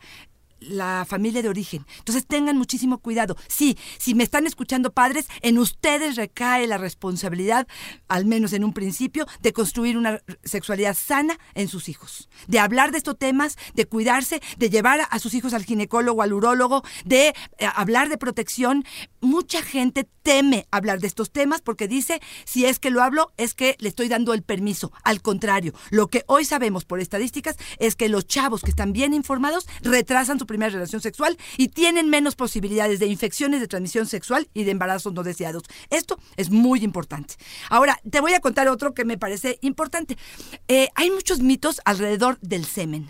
la 0.59 1.05
familia 1.07 1.41
de 1.41 1.49
origen. 1.49 1.85
Entonces 1.99 2.25
tengan 2.25 2.57
muchísimo 2.57 2.99
cuidado. 2.99 3.35
Sí, 3.47 3.77
si 3.97 4.15
me 4.15 4.23
están 4.23 4.47
escuchando 4.47 4.91
padres, 4.91 5.27
en 5.41 5.57
ustedes 5.57 6.15
recae 6.15 6.67
la 6.67 6.77
responsabilidad, 6.77 7.67
al 8.07 8.25
menos 8.25 8.53
en 8.53 8.63
un 8.63 8.73
principio, 8.73 9.25
de 9.41 9.53
construir 9.53 9.97
una 9.97 10.21
sexualidad 10.43 10.95
sana 10.95 11.37
en 11.53 11.67
sus 11.67 11.89
hijos. 11.89 12.29
De 12.47 12.59
hablar 12.59 12.91
de 12.91 12.97
estos 12.97 13.17
temas, 13.17 13.57
de 13.73 13.85
cuidarse, 13.85 14.41
de 14.57 14.69
llevar 14.69 15.01
a 15.09 15.19
sus 15.19 15.33
hijos 15.33 15.53
al 15.53 15.65
ginecólogo, 15.65 16.21
al 16.21 16.33
urólogo, 16.33 16.83
de 17.05 17.27
eh, 17.29 17.33
hablar 17.75 18.09
de 18.09 18.17
protección. 18.17 18.85
Mucha 19.21 19.61
gente 19.61 20.07
teme 20.23 20.67
hablar 20.71 20.99
de 20.99 21.07
estos 21.07 21.31
temas 21.31 21.61
porque 21.61 21.87
dice, 21.87 22.21
si 22.45 22.65
es 22.65 22.79
que 22.79 22.91
lo 22.91 23.01
hablo, 23.01 23.31
es 23.37 23.53
que 23.53 23.75
le 23.79 23.89
estoy 23.89 24.07
dando 24.07 24.33
el 24.33 24.43
permiso. 24.43 24.91
Al 25.03 25.21
contrario, 25.21 25.73
lo 25.89 26.07
que 26.07 26.23
hoy 26.27 26.45
sabemos 26.45 26.85
por 26.85 26.99
estadísticas 26.99 27.55
es 27.79 27.95
que 27.95 28.09
los 28.09 28.27
chavos 28.27 28.61
que 28.61 28.69
están 28.69 28.93
bien 28.93 29.13
informados 29.13 29.67
retrasan 29.81 30.39
su 30.39 30.45
primera 30.49 30.71
relación 30.71 31.01
sexual 31.01 31.37
y 31.55 31.69
tienen 31.69 32.09
menos 32.09 32.35
posibilidades 32.35 32.99
de 32.99 33.05
infecciones 33.05 33.61
de 33.61 33.67
transmisión 33.67 34.07
sexual 34.07 34.49
y 34.53 34.65
de 34.65 34.71
embarazos 34.71 35.13
no 35.13 35.23
deseados. 35.23 35.63
Esto 35.89 36.19
es 36.35 36.49
muy 36.49 36.83
importante. 36.83 37.35
Ahora, 37.69 37.99
te 38.09 38.19
voy 38.19 38.33
a 38.33 38.41
contar 38.41 38.67
otro 38.67 38.93
que 38.93 39.05
me 39.05 39.17
parece 39.17 39.59
importante. 39.61 40.17
Eh, 40.67 40.89
hay 40.95 41.11
muchos 41.11 41.39
mitos 41.39 41.79
alrededor 41.85 42.37
del 42.41 42.65
semen. 42.65 43.09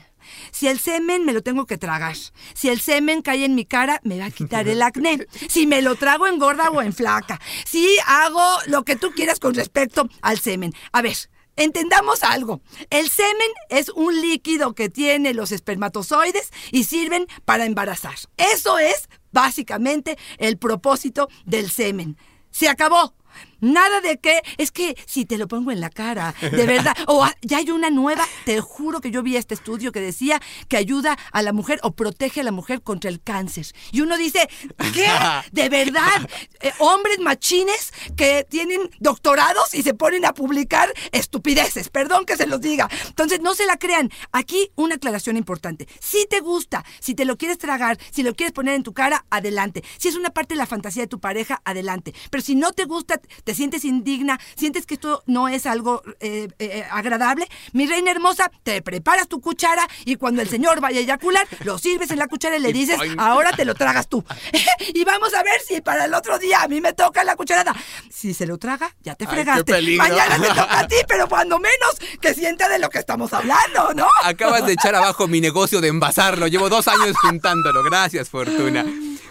Si 0.52 0.68
el 0.68 0.80
semen 0.80 1.26
me 1.26 1.34
lo 1.34 1.42
tengo 1.42 1.66
que 1.66 1.78
tragar. 1.78 2.16
Si 2.54 2.70
el 2.70 2.82
semen 2.82 3.22
cae 3.22 3.46
en 3.46 3.56
mi 3.56 3.66
cara, 3.66 4.02
me 4.04 4.20
va 4.20 4.26
a 4.26 4.32
quitar 4.32 4.68
el 4.68 4.82
acné. 4.82 5.26
Si 5.48 5.66
me 5.66 5.82
lo 5.82 5.96
trago 5.96 6.28
en 6.28 6.38
gorda 6.38 6.70
o 6.70 6.82
en 6.82 6.94
flaca. 6.94 7.40
Si 7.66 7.98
hago 8.06 8.46
lo 8.68 8.84
que 8.84 8.98
tú 8.98 9.12
quieras 9.12 9.40
con 9.40 9.54
respecto 9.54 10.10
al 10.22 10.40
semen. 10.40 10.74
A 10.92 11.02
ver, 11.02 11.16
Entendamos 11.60 12.24
algo. 12.24 12.62
El 12.90 13.10
semen 13.10 13.50
es 13.68 13.90
un 13.90 14.22
líquido 14.22 14.74
que 14.74 14.88
tiene 14.88 15.34
los 15.34 15.52
espermatozoides 15.52 16.52
y 16.72 16.86
sirven 16.86 17.28
para 17.44 17.66
embarazar. 17.66 18.16
Eso 18.38 18.80
es 18.80 19.10
básicamente 19.34 20.18
el 20.38 20.58
propósito 20.58 21.28
del 21.46 21.70
semen. 21.70 22.16
Se 22.50 22.70
acabó. 22.70 23.14
Nada 23.62 24.02
de 24.02 24.18
que, 24.18 24.42
es 24.58 24.72
que 24.72 24.96
si 25.06 25.26
te 25.26 25.38
lo 25.38 25.48
pongo 25.48 25.72
en 25.72 25.82
la 25.82 25.90
cara, 25.90 26.34
de 26.42 26.66
verdad. 26.66 26.96
O 27.08 27.26
ya 27.42 27.58
hay 27.58 27.72
una 27.72 27.90
nueva, 27.90 28.26
te 28.46 28.60
juro 28.62 29.02
que 29.02 29.12
yo 29.12 29.24
vi 29.24 29.36
este 29.36 29.54
estudio 29.54 29.92
que 29.92 30.02
decía 30.02 30.42
que 30.68 30.78
ayuda 30.78 31.18
a 31.32 31.42
la 31.42 31.54
mujer 31.54 31.80
o 31.84 31.92
protege 31.92 32.42
a 32.42 32.44
la 32.44 32.52
mujer 32.52 32.82
contra 32.82 33.10
el 33.10 33.22
cáncer. 33.22 33.68
Y 33.92 34.02
uno 34.02 34.18
dice, 34.18 34.50
¿qué? 34.94 35.08
De 35.52 35.70
verdad, 35.70 36.30
eh, 36.62 36.72
hombres 36.80 37.20
machines 37.20 37.92
que 38.16 38.46
tienen 38.50 38.90
doctorados 39.00 39.74
y 39.74 39.84
se 39.84 39.94
ponen 39.94 40.26
a 40.26 40.34
publicar 40.34 40.92
estupideces, 41.12 41.90
perdón 41.90 42.26
que 42.26 42.38
se 42.38 42.48
los 42.48 42.62
diga. 42.62 42.90
Entonces, 43.08 43.42
no 43.42 43.56
se 43.56 43.66
la 43.66 43.78
crean. 43.78 44.10
Aquí 44.32 44.72
una 44.76 44.96
aclaración 44.96 45.38
importante. 45.38 45.88
Si 46.00 46.26
te 46.28 46.40
gusta, 46.40 46.86
si 47.00 47.16
te 47.16 47.26
lo 47.26 47.38
quieres 47.38 47.58
tragar, 47.58 47.98
si 48.12 48.24
lo 48.24 48.36
quieres 48.36 48.54
poner 48.54 48.76
en 48.76 48.84
tu 48.84 48.94
cara, 48.94 49.26
adelante. 49.30 49.84
Si 49.98 50.08
es 50.08 50.16
una 50.16 50.30
parte 50.30 50.54
de 50.54 50.60
la 50.60 50.66
fantasía 50.66 51.04
de 51.04 51.08
tu 51.08 51.20
pareja, 51.20 51.62
adelante. 51.66 52.14
Pero 52.30 52.44
si 52.44 52.56
no 52.56 52.72
te 52.72 52.86
gusta, 52.86 53.20
te 53.50 53.56
sientes 53.56 53.84
indigna, 53.84 54.40
sientes 54.56 54.86
que 54.86 54.94
esto 54.94 55.24
no 55.26 55.48
es 55.48 55.66
algo 55.66 56.04
eh, 56.20 56.50
eh, 56.60 56.86
agradable, 56.92 57.50
mi 57.74 57.88
reina 57.88 58.12
hermosa, 58.12 58.52
te 58.62 58.84
preparas 58.84 59.28
tu 59.28 59.42
cuchara 59.42 59.88
y 60.06 60.18
cuando 60.18 60.44
el 60.44 60.48
señor 60.48 60.82
vaya 60.82 61.00
a 61.00 61.02
eyacular, 61.02 61.48
lo 61.64 61.80
sirves 61.80 62.12
en 62.12 62.20
la 62.20 62.28
cuchara 62.28 62.58
y 62.58 62.60
le 62.60 62.72
dices, 62.72 63.00
ahora 63.18 63.50
te 63.52 63.66
lo 63.66 63.74
tragas 63.74 64.08
tú. 64.08 64.24
y 64.94 65.04
vamos 65.04 65.34
a 65.34 65.42
ver 65.42 65.60
si 65.68 65.82
para 65.82 66.06
el 66.06 66.14
otro 66.14 66.38
día 66.38 66.62
a 66.62 66.68
mí 66.68 66.80
me 66.80 66.94
toca 66.94 67.24
la 67.24 67.36
cucharada. 67.36 67.76
Si 68.12 68.36
se 68.36 68.46
lo 68.46 68.60
traga, 68.60 68.96
ya 69.02 69.16
te 69.16 69.26
fregaste. 69.26 69.82
Mañana 69.98 70.40
te 70.40 70.48
toca 70.50 70.80
a 70.82 70.88
ti, 70.88 70.98
pero 71.08 71.28
cuando 71.28 71.58
menos 71.58 72.20
que 72.22 72.36
sienta 72.36 72.70
de 72.70 72.78
lo 72.78 72.92
que 72.92 73.00
estamos 73.00 73.34
hablando, 73.34 73.96
¿no? 73.96 74.08
Acabas 74.26 74.64
de 74.68 74.74
echar 74.74 74.94
abajo 74.94 75.28
mi 75.28 75.42
negocio 75.42 75.82
de 75.82 75.88
envasarlo. 75.88 76.46
Llevo 76.46 76.70
dos 76.70 76.88
años 76.88 77.18
juntándolo. 77.18 77.82
Gracias, 77.82 78.30
Fortuna. 78.30 78.86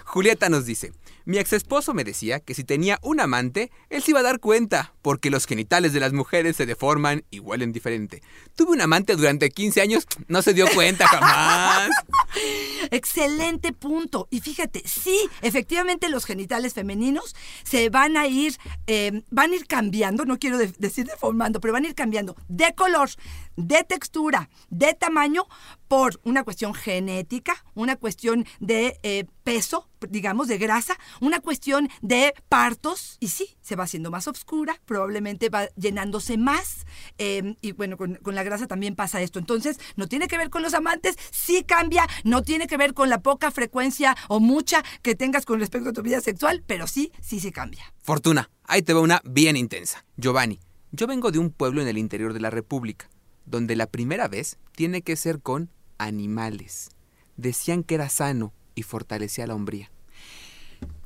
Julieta 0.05 0.49
nos 0.49 0.65
dice, 0.65 0.93
mi 1.29 1.37
ex 1.37 1.53
esposo 1.53 1.93
me 1.93 2.05
decía 2.05 2.41
que 2.41 2.55
si 2.55 2.65
tenía 2.65 2.99
un 3.03 3.21
amante, 3.21 3.71
él 3.91 4.03
se 4.03 4.13
iba 4.13 4.21
a 4.21 4.23
dar 4.23 4.41
cuenta, 4.41 4.95
porque 5.03 5.29
los 5.29 5.45
genitales 5.45 5.93
de 5.93 6.01
las 6.01 6.15
mujeres 6.15 6.57
se 6.57 6.65
deforman 6.65 7.23
y 7.31 7.39
huelen 7.39 7.71
diferente. 7.71 8.23
Tuve 8.57 8.73
un 8.73 8.81
amante 8.81 9.15
durante 9.15 9.51
15 9.51 9.83
años, 9.83 10.07
no 10.27 10.41
se 10.41 10.55
dio 10.55 10.67
cuenta 10.75 11.07
jamás. 11.07 11.91
Excelente 12.91 13.75
punto. 13.75 14.27
Y 14.31 14.41
fíjate, 14.41 14.83
sí, 14.87 15.29
efectivamente 15.43 16.09
los 16.09 16.25
genitales 16.25 16.73
femeninos 16.73 17.37
se 17.63 17.91
van 17.91 18.17
a 18.17 18.27
ir, 18.27 18.57
eh, 18.87 19.23
van 19.31 19.53
a 19.53 19.57
ir 19.57 19.67
cambiando, 19.67 20.25
no 20.25 20.39
quiero 20.39 20.57
decir 20.57 21.05
deformando, 21.05 21.61
pero 21.61 21.75
van 21.75 21.85
a 21.85 21.89
ir 21.89 21.95
cambiando 21.95 22.37
de 22.49 22.75
color, 22.75 23.11
de 23.57 23.85
textura, 23.85 24.49
de 24.71 24.95
tamaño, 24.95 25.45
por 25.89 26.21
una 26.23 26.45
cuestión 26.45 26.75
genética, 26.75 27.65
una 27.75 27.97
cuestión 27.97 28.47
de 28.61 29.01
eh, 29.03 29.25
peso, 29.43 29.89
digamos, 30.11 30.47
de 30.47 30.59
grasa, 30.59 30.99
una 31.21 31.41
cuestión 31.41 31.89
de 32.03 32.35
partos, 32.49 33.17
y 33.19 33.29
sí, 33.29 33.57
se 33.63 33.77
va 33.77 33.85
haciendo 33.85 34.11
más 34.11 34.29
oscura, 34.29 34.81
probablemente 34.85 35.49
va 35.49 35.67
llenándose 35.77 36.37
más, 36.37 36.87
em, 37.17 37.57
y 37.63 37.73
bueno, 37.73 37.97
con, 37.97 38.19
la 38.23 38.43
grasa 38.43 38.67
también 38.67 38.95
pasa 38.95 39.23
esto. 39.23 39.39
Entonces, 39.39 39.81
no 39.97 40.07
tiene 40.07 40.29
que 40.29 40.37
ver 40.37 40.51
con 40.51 40.63
los 40.63 40.75
amantes, 40.75 41.17
sí 41.31 41.65
cambia, 41.65 42.07
no 42.25 42.43
tiene 42.43 42.67
que 42.67 42.77
ver 42.77 42.93
con 42.93 43.09
la 43.09 43.23
poca 43.23 43.51
frecuencia 43.51 44.15
o 44.29 44.39
mucha 44.39 44.85
que 45.03 45.15
tengas 45.15 45.47
con 45.47 45.59
respecto 45.59 45.91
a 45.91 45.93
tu 45.95 46.03
vida 46.03 46.21
sexual, 46.21 46.63
pero 46.67 46.87
sí, 46.87 47.11
sí 47.23 47.41
se 47.41 47.51
cambia. 47.51 47.95
Fortuna, 48.03 48.51
ahí 48.65 48.83
te 48.83 48.93
va 48.93 49.01
una 49.01 49.23
bien 49.25 49.57
intensa. 49.57 50.05
Giovanni, 50.19 50.61
yo 50.93 51.07
vengo 51.07 51.31
de 51.31 51.39
un 51.39 51.51
pueblo 51.51 51.81
en 51.81 51.89
el 51.89 51.97
interior 51.97 52.35
de 52.35 52.41
la 52.41 52.51
República, 52.51 53.09
donde 53.47 53.77
la 53.77 53.87
primera 53.87 54.29
vez 54.29 54.59
tiene 54.73 55.01
que 55.01 55.17
ser 55.17 55.41
con 55.41 55.71
animales. 55.99 56.91
Decían 57.37 57.83
que 57.83 57.97
era 57.97 58.09
sano 58.09 58.53
y 58.75 58.83
fortalecía 58.83 59.47
la 59.47 59.55
hombría. 59.55 59.91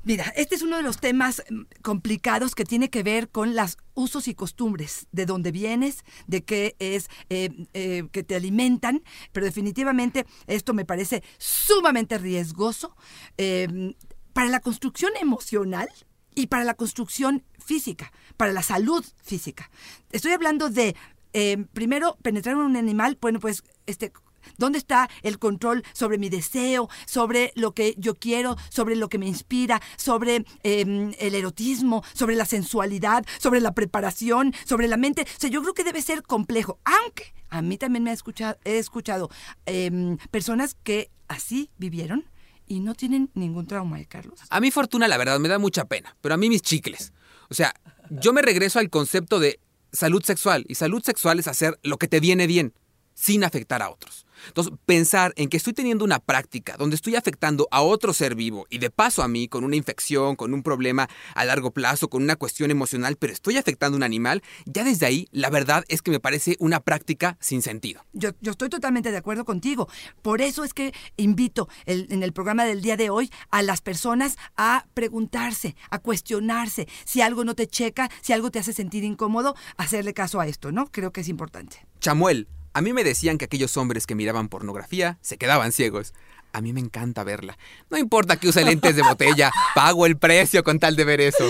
Mira, 0.05 0.33
este 0.35 0.57
es 0.57 0.63
uno 0.63 0.79
de 0.79 0.83
los 0.83 0.99
temas 0.99 1.45
mm, 1.49 1.63
complicados 1.81 2.57
que 2.57 2.65
tiene 2.65 2.91
que 2.91 3.05
ver 3.05 3.29
con 3.29 3.55
los 3.55 3.79
usos 3.95 4.27
y 4.27 4.35
costumbres, 4.35 5.07
de 5.13 5.27
dónde 5.27 5.53
vienes, 5.53 6.05
de 6.27 6.43
qué 6.43 6.75
es 6.81 7.09
eh, 7.31 7.67
eh, 7.73 8.09
que 8.11 8.25
te 8.25 8.35
alimentan, 8.35 9.05
pero 9.31 9.47
definitivamente 9.47 10.27
esto 10.49 10.75
me 10.75 10.85
parece 10.85 11.23
sumamente 11.39 12.19
riesgoso 12.19 12.97
em, 13.37 13.95
para 14.33 14.49
la 14.49 14.59
construcción 14.59 15.13
emocional 15.21 15.89
y 16.35 16.49
para 16.49 16.65
la 16.65 16.75
construcción 16.75 17.45
física, 17.65 18.13
para 18.37 18.53
la 18.53 18.63
salud 18.63 19.05
física. 19.23 19.71
Estoy 20.11 20.33
hablando 20.33 20.69
de, 20.69 20.97
em, 21.33 21.67
primero, 21.67 22.17
penetrar 22.23 22.57
en 22.57 22.63
un 22.63 22.77
animal, 22.77 23.19
bueno, 23.21 23.39
pues 23.39 23.63
este 23.87 24.13
¿Dónde 24.59 24.79
está 24.79 25.09
el 25.23 25.39
control 25.39 25.83
sobre 25.93 26.19
mi 26.19 26.29
deseo, 26.29 26.89
sobre 27.07 27.53
lo 27.55 27.73
que 27.73 27.95
yo 27.99 28.15
quiero, 28.15 28.57
sobre 28.69 28.97
lo 28.97 29.09
que 29.09 29.19
me 29.19 29.27
inspira, 29.27 29.81
sobre 29.97 30.45
em, 30.63 31.13
el 31.19 31.35
erotismo, 31.35 32.03
sobre 32.13 32.37
la 32.37 32.45
sensualidad, 32.45 33.25
sobre 33.39 33.61
la 33.61 33.75
preparación, 33.75 34.55
sobre 34.65 34.89
la 34.89 34.97
mente? 34.97 35.23
O 35.23 35.41
sea, 35.41 35.51
yo 35.51 35.63
creo 35.63 35.75
que 35.75 35.85
debe 35.85 36.03
ser 36.03 36.23
complejo, 36.23 36.79
aunque 36.85 37.35
a 37.49 37.63
mí 37.63 37.77
también 37.77 38.03
me 38.03 38.11
ha 38.11 38.15
escuchado, 38.15 38.57
he 38.65 38.79
escuchado 38.79 39.31
em, 39.67 40.17
personas 40.31 40.75
que 40.83 41.11
así 41.29 41.71
vivieron 41.79 42.25
y 42.67 42.81
no 42.81 42.95
tienen 42.95 43.31
ningún 43.35 43.67
trauma, 43.67 44.01
¿eh, 44.01 44.07
Carlos? 44.07 44.41
A 44.49 44.61
mí, 44.61 44.71
Fortuna, 44.71 45.09
la 45.09 45.19
verdad, 45.19 45.39
me 45.39 45.49
da 45.49 45.59
mucha 45.59 45.85
pena, 45.85 46.17
pero 46.21 46.35
a 46.35 46.39
mí 46.39 46.49
mis 46.49 46.63
chicles. 46.63 47.13
O 47.51 47.55
sea, 47.55 47.75
yo 48.09 48.33
me 48.33 48.41
regreso 48.41 48.79
al 48.79 48.89
concepto 48.89 49.39
de 49.41 49.61
salud 49.93 50.23
sexual, 50.23 50.65
y 50.69 50.75
salud 50.75 51.03
sexual 51.03 51.39
es 51.39 51.49
hacer 51.49 51.79
lo 51.83 51.99
que 51.99 52.09
te 52.09 52.21
viene 52.21 52.47
bien, 52.47 52.73
sin 53.15 53.45
afectar 53.45 53.83
a 53.83 53.91
otros. 53.91 54.27
Entonces, 54.49 54.73
pensar 54.87 55.33
en 55.37 55.49
que 55.49 55.57
estoy 55.57 55.73
teniendo 55.73 56.05
una 56.05 56.19
práctica 56.19 56.77
donde 56.77 56.97
estoy 56.97 57.17
afectando 57.17 57.69
a 57.71 57.83
otro 57.83 58.13
ser 58.13 58.35
vivo 58.35 58.67
y 58.71 58.79
de 58.79 58.91
paso 58.91 59.23
a 59.23 59.29
mí 59.29 59.49
con 59.49 59.65
una 59.65 59.77
infección, 59.77 60.37
con 60.37 60.55
un 60.55 60.63
problema 60.63 61.09
a 61.35 61.45
largo 61.45 61.71
plazo, 61.71 62.09
con 62.09 62.23
una 62.23 62.37
cuestión 62.37 62.71
emocional, 62.71 63.17
pero 63.17 63.33
estoy 63.33 63.57
afectando 63.57 63.97
a 63.97 63.99
un 63.99 64.03
animal, 64.03 64.43
ya 64.65 64.85
desde 64.85 65.07
ahí 65.07 65.29
la 65.31 65.51
verdad 65.51 65.85
es 65.89 66.03
que 66.03 66.11
me 66.11 66.21
parece 66.21 66.57
una 66.59 66.81
práctica 66.81 67.37
sin 67.41 67.63
sentido. 67.63 68.05
Yo, 68.13 68.31
estoy 68.43 68.69
totalmente 68.69 69.11
de 69.11 69.17
acuerdo 69.17 69.45
contigo. 69.45 69.89
Por 70.23 70.41
eso 70.41 70.65
es 70.65 70.75
que 70.75 70.93
invito 71.17 71.69
en 71.87 72.23
el 72.23 72.33
programa 72.33 72.65
del 72.65 72.83
día 72.83 72.97
de 72.97 73.11
hoy 73.11 73.31
a 73.51 73.63
las 73.63 73.81
personas 73.81 74.37
a 74.57 74.87
preguntarse, 74.95 75.77
a 75.91 75.99
cuestionarse 75.99 76.89
si 77.05 77.21
algo 77.21 77.45
no 77.45 77.55
te 77.55 77.67
checa, 77.67 78.11
si 78.21 78.33
algo 78.33 78.51
te 78.51 78.59
hace 78.59 78.73
sentir 78.73 79.05
incómodo, 79.05 79.55
hacerle 79.77 80.15
caso 80.15 80.41
a 80.41 80.47
esto, 80.47 80.73
¿no? 80.73 80.87
Creo 80.87 81.13
que 81.13 81.21
es 81.21 81.29
importante. 81.29 81.87
Chamuel, 82.01 82.49
a 82.75 82.81
mí 82.81 82.93
me 82.93 83.05
decían 83.05 83.39
que 83.39 83.45
aquellos 83.45 83.77
hombres 83.77 84.07
que 84.07 84.15
miraban 84.15 84.49
pornografía 84.49 85.19
se 85.21 85.37
quedaban 85.37 85.73
ciegos. 85.73 86.15
A 86.55 86.61
mí 86.61 86.73
me 86.73 86.81
encanta 86.81 87.25
verla. 87.25 87.57
No 87.89 87.97
importa 87.97 88.37
que 88.37 88.49
use 88.49 88.65
lentes 88.65 88.95
de 88.95 89.03
botella, 89.03 89.51
pago 89.75 90.05
el 90.05 90.19
precio 90.19 90.63
con 90.63 90.79
tal 90.79 90.97
de 90.97 91.05
ver 91.05 91.21
eso. 91.21 91.45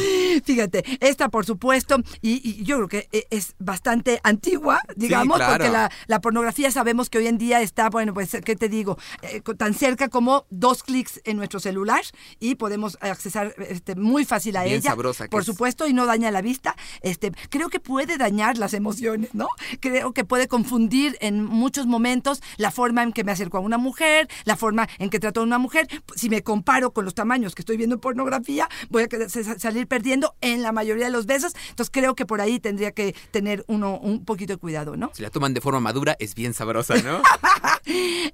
Fíjate, 0.45 0.85
esta 1.01 1.29
por 1.29 1.45
supuesto, 1.47 1.99
y, 2.21 2.41
y 2.49 2.65
yo 2.65 2.77
creo 2.77 2.89
que 2.89 3.09
e- 3.13 3.27
es 3.31 3.55
bastante 3.59 4.21
antigua, 4.23 4.81
digamos, 4.97 5.37
claro. 5.37 5.53
porque 5.55 5.71
la, 5.71 5.91
la 6.07 6.21
pornografía 6.21 6.71
sabemos 6.71 7.11
que 7.11 7.19
hoy 7.19 7.27
en 7.27 7.39
día 7.39 7.61
está, 7.61 7.91
bueno, 7.91 8.15
pues, 8.15 8.37
¿qué 8.45 8.57
te 8.57 8.69
digo? 8.69 8.99
Eh, 9.23 9.43
tan 9.57 9.75
cerca 9.75 10.09
como 10.09 10.47
dos 10.51 10.83
clics 10.83 11.21
en 11.25 11.37
nuestro 11.37 11.61
celular 11.61 12.03
y 12.41 12.55
podemos 12.57 12.99
accesar 13.01 13.55
este, 13.69 13.95
muy 13.95 14.25
fácil 14.25 14.57
a 14.57 14.65
Bien 14.65 14.77
ella. 14.77 14.91
sabrosa 14.91 15.27
por 15.29 15.41
es. 15.41 15.47
supuesto, 15.47 15.87
y 15.87 15.93
no 15.93 16.07
daña 16.07 16.31
la 16.31 16.43
vista. 16.43 16.77
Este, 17.03 17.33
creo 17.51 17.69
que 17.69 17.81
puede 17.81 18.17
dañar 18.19 18.59
las 18.59 18.75
emociones, 18.75 19.31
¿no? 19.35 19.49
Creo 19.81 20.13
que 20.13 20.25
puede 20.25 20.49
confundir 20.49 21.17
en 21.21 21.45
muchos 21.45 21.87
momentos 21.87 22.43
la 22.57 22.71
forma 22.71 23.03
en 23.03 23.13
que 23.13 23.25
me 23.25 23.33
acerco 23.33 23.59
a 23.59 23.61
una 23.61 23.79
mujer, 23.79 24.29
la 24.45 24.57
forma 24.57 24.89
en 24.99 25.11
que 25.11 25.19
trato 25.21 25.41
a 25.41 25.43
una 25.45 25.59
mujer. 25.59 25.89
Si 26.15 26.29
me 26.29 26.43
comparo 26.43 26.93
con 26.93 27.05
los 27.05 27.15
tamaños 27.15 27.55
que 27.55 27.63
estoy 27.63 27.77
viendo 27.77 27.95
en 27.97 28.01
pornografía, 28.01 28.69
voy 28.91 29.05
a 29.05 29.29
salir 29.59 29.87
perdiendo 29.87 30.22
en 30.41 30.63
la 30.63 30.73
mayoría 30.73 31.07
de 31.07 31.11
los 31.11 31.27
besos. 31.27 31.55
Entonces 31.71 31.91
creo 31.91 32.15
que 32.15 32.27
por 32.27 32.41
ahí 32.41 32.61
tendría 32.61 32.93
que 32.93 33.15
tener 33.31 33.65
uno 33.69 33.99
un 33.99 34.25
poquito 34.25 34.53
de 34.53 34.59
cuidado, 34.59 34.97
¿no? 34.97 35.11
Si 35.15 35.23
la 35.23 35.31
toman 35.31 35.55
de 35.55 35.61
forma 35.61 35.81
madura, 35.81 36.17
es 36.19 36.35
bien 36.35 36.55
sabrosa, 36.55 36.97
¿no? 37.03 37.23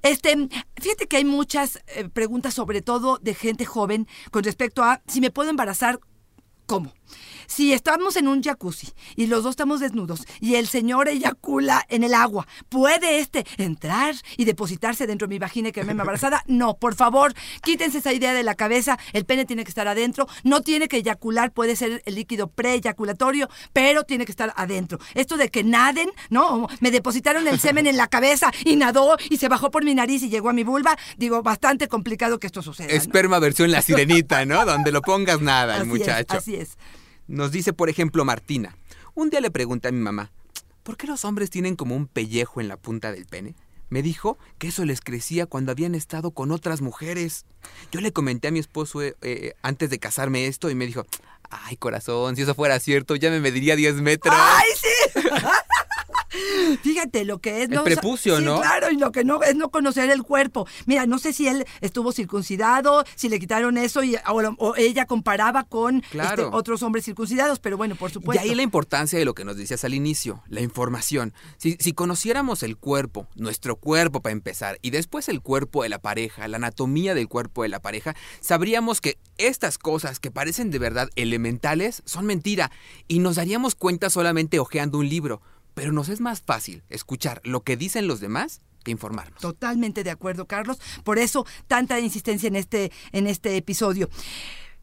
Este, 0.03 0.47
fíjate 0.79 1.07
que 1.07 1.17
hay 1.17 1.25
muchas 1.25 1.79
eh, 1.87 2.07
preguntas, 2.07 2.53
sobre 2.53 2.81
todo 2.81 3.17
de 3.17 3.33
gente 3.33 3.65
joven, 3.65 4.07
con 4.31 4.43
respecto 4.43 4.83
a 4.83 5.01
si 5.07 5.21
me 5.21 5.31
puedo 5.31 5.49
embarazar, 5.49 5.99
¿cómo? 6.65 6.93
Si 7.49 7.73
estamos 7.73 8.15
en 8.15 8.27
un 8.27 8.43
jacuzzi 8.43 8.89
y 9.15 9.25
los 9.25 9.43
dos 9.43 9.53
estamos 9.53 9.79
desnudos 9.79 10.23
y 10.39 10.53
el 10.55 10.67
señor 10.67 11.09
eyacula 11.09 11.83
en 11.89 12.03
el 12.03 12.13
agua, 12.13 12.47
¿puede 12.69 13.19
este 13.19 13.43
entrar 13.57 14.13
y 14.37 14.45
depositarse 14.45 15.07
dentro 15.07 15.27
de 15.27 15.33
mi 15.33 15.39
vagina 15.39 15.69
y 15.69 15.71
quedarme 15.71 15.93
embarazada? 15.93 16.43
No, 16.59 16.77
por 16.77 16.93
favor, 16.93 17.33
quítense 17.63 17.99
esa 17.99 18.13
idea 18.13 18.33
de 18.33 18.43
la 18.43 18.53
cabeza. 18.53 18.99
El 19.13 19.25
pene 19.25 19.45
tiene 19.45 19.63
que 19.63 19.69
estar 19.69 19.87
adentro. 19.87 20.27
No 20.43 20.61
tiene 20.61 20.87
que 20.87 20.97
eyacular, 20.97 21.51
puede 21.51 21.75
ser 21.75 22.03
el 22.05 22.15
líquido 22.15 22.47
pre-eyaculatorio, 22.49 23.49
pero 23.73 24.03
tiene 24.03 24.25
que 24.25 24.31
estar 24.31 24.53
adentro. 24.55 24.99
Esto 25.15 25.37
de 25.37 25.49
que 25.49 25.63
naden, 25.63 26.09
¿no? 26.29 26.67
Me 26.81 26.91
depositaron 26.91 27.47
el 27.47 27.59
semen 27.59 27.87
en 27.87 27.97
la 27.97 28.07
cabeza 28.07 28.51
y 28.63 28.75
nadó 28.75 29.17
y 29.29 29.37
se 29.37 29.47
bajó 29.47 29.71
por 29.71 29.83
mi 29.83 29.95
nariz 29.95 30.21
y 30.23 30.29
llegó 30.29 30.49
a 30.49 30.53
mi 30.53 30.63
vulva. 30.63 30.97
Digo, 31.17 31.41
bastante 31.41 31.87
complicado 31.87 32.39
que 32.39 32.47
esto 32.47 32.61
suceda. 32.61 32.87
¿no? 32.89 32.93
Esperma 32.93 33.39
versión 33.39 33.71
la 33.71 33.81
sirenita, 33.81 34.45
¿no? 34.45 34.65
Donde 34.65 34.91
lo 34.91 35.01
pongas 35.01 35.41
nada, 35.41 35.75
el 35.77 35.81
Así 35.81 35.91
es, 35.91 35.97
muchacho. 35.99 36.37
así 36.37 36.55
es. 36.55 36.77
Nos 37.29 37.51
dice, 37.51 37.73
por 37.73 37.89
ejemplo, 37.89 38.25
Martina. 38.25 38.75
Un 39.13 39.29
día 39.29 39.39
le 39.39 39.51
pregunté 39.51 39.87
a 39.87 39.91
mi 39.91 39.99
mamá, 39.99 40.31
¿por 40.81 40.97
qué 40.97 41.05
los 41.05 41.25
hombres 41.25 41.51
tienen 41.51 41.75
como 41.75 41.95
un 41.95 42.07
pellejo 42.07 42.59
en 42.59 42.67
la 42.67 42.75
punta 42.75 43.11
del 43.11 43.27
pene? 43.27 43.55
Me 43.89 44.01
dijo 44.01 44.39
que 44.57 44.69
eso 44.69 44.83
les 44.83 44.99
crecía 44.99 45.45
cuando 45.45 45.71
habían 45.71 45.93
estado 45.93 46.31
con 46.31 46.51
otras 46.51 46.81
mujeres. 46.81 47.45
Yo 47.91 48.01
le 48.01 48.11
comenté 48.11 48.47
a 48.47 48.51
mi 48.51 48.57
esposo 48.57 49.03
eh, 49.03 49.15
eh, 49.21 49.53
antes 49.61 49.91
de 49.91 49.99
casarme 49.99 50.47
esto 50.47 50.71
y 50.71 50.75
me 50.75 50.87
dijo, 50.87 51.05
ay 51.51 51.77
corazón, 51.77 52.35
si 52.35 52.41
eso 52.41 52.55
fuera 52.55 52.79
cierto, 52.79 53.15
ya 53.15 53.29
me 53.29 53.39
mediría 53.39 53.75
10 53.75 54.01
metros. 54.01 54.33
¡Ay, 54.35 54.69
sí! 54.75 55.19
Fíjate 56.83 57.25
lo 57.25 57.39
que 57.39 57.63
es 57.63 57.69
El 57.69 57.75
no 57.75 57.83
prepucio, 57.83 58.37
sí, 58.37 58.43
¿no? 58.45 58.59
claro, 58.59 58.91
y 58.91 58.97
lo 58.97 59.11
que 59.11 59.23
no 59.23 59.41
es 59.43 59.55
no 59.55 59.69
conocer 59.69 60.09
el 60.09 60.23
cuerpo. 60.23 60.67
Mira, 60.85 61.05
no 61.05 61.17
sé 61.19 61.33
si 61.33 61.47
él 61.47 61.65
estuvo 61.81 62.11
circuncidado, 62.11 63.03
si 63.15 63.29
le 63.29 63.39
quitaron 63.39 63.77
eso 63.77 64.03
y 64.03 64.15
o, 64.15 64.55
o 64.57 64.75
ella 64.75 65.05
comparaba 65.05 65.63
con 65.63 66.01
Claro. 66.11 66.43
este, 66.45 66.55
otros 66.55 66.83
hombres 66.83 67.05
circuncidados, 67.05 67.59
pero 67.59 67.77
bueno, 67.77 67.95
por 67.95 68.09
Y 68.09 68.13
supuesto. 68.13 68.43
ahí 68.43 68.55
la 68.55 68.61
importancia 68.63 69.17
de 69.19 69.25
lo 69.25 69.33
que 69.33 69.45
nos 69.45 69.57
decías 69.57 69.83
al 69.83 69.93
inicio, 69.93 70.43
la 70.47 70.61
información. 70.61 71.33
Si, 71.57 71.77
si 71.79 71.93
conociéramos 71.93 72.63
el 72.63 72.77
cuerpo, 72.77 73.27
nuestro 73.35 73.75
cuerpo 73.75 74.21
para 74.21 74.33
empezar, 74.33 74.77
y 74.81 74.91
después 74.91 75.29
el 75.29 75.41
cuerpo 75.41 75.83
de 75.83 75.89
la 75.89 75.99
pareja, 75.99 76.47
la 76.47 76.57
anatomía 76.57 77.13
del 77.15 77.27
cuerpo 77.27 77.63
de 77.63 77.69
la 77.69 77.81
pareja, 77.81 78.15
sabríamos 78.41 79.01
que 79.01 79.17
estas 79.37 79.77
cosas 79.77 80.19
que 80.19 80.31
parecen 80.31 80.69
de 80.71 80.79
verdad 80.79 81.09
elementales 81.15 82.01
son 82.05 82.25
mentira 82.25 82.71
y 83.07 83.19
nos 83.19 83.35
daríamos 83.37 83.75
cuenta 83.75 84.09
solamente 84.09 84.59
hojeando 84.59 84.97
un 84.97 85.09
libro. 85.09 85.41
Pero 85.79 85.93
nos 85.93 86.09
es 86.09 86.19
más 86.19 86.41
fácil 86.41 86.83
escuchar 86.89 87.39
lo 87.45 87.63
que 87.63 87.77
dicen 87.77 88.05
los 88.05 88.19
demás 88.19 88.59
que 88.83 88.91
informarnos. 88.91 89.39
Totalmente 89.39 90.03
de 90.03 90.11
acuerdo, 90.11 90.45
Carlos. 90.45 90.77
Por 91.05 91.19
eso 91.19 91.45
tanta 91.67 92.01
insistencia 92.01 92.47
en 92.47 92.57
este, 92.57 92.91
en 93.13 93.27
este 93.27 93.55
episodio. 93.55 94.09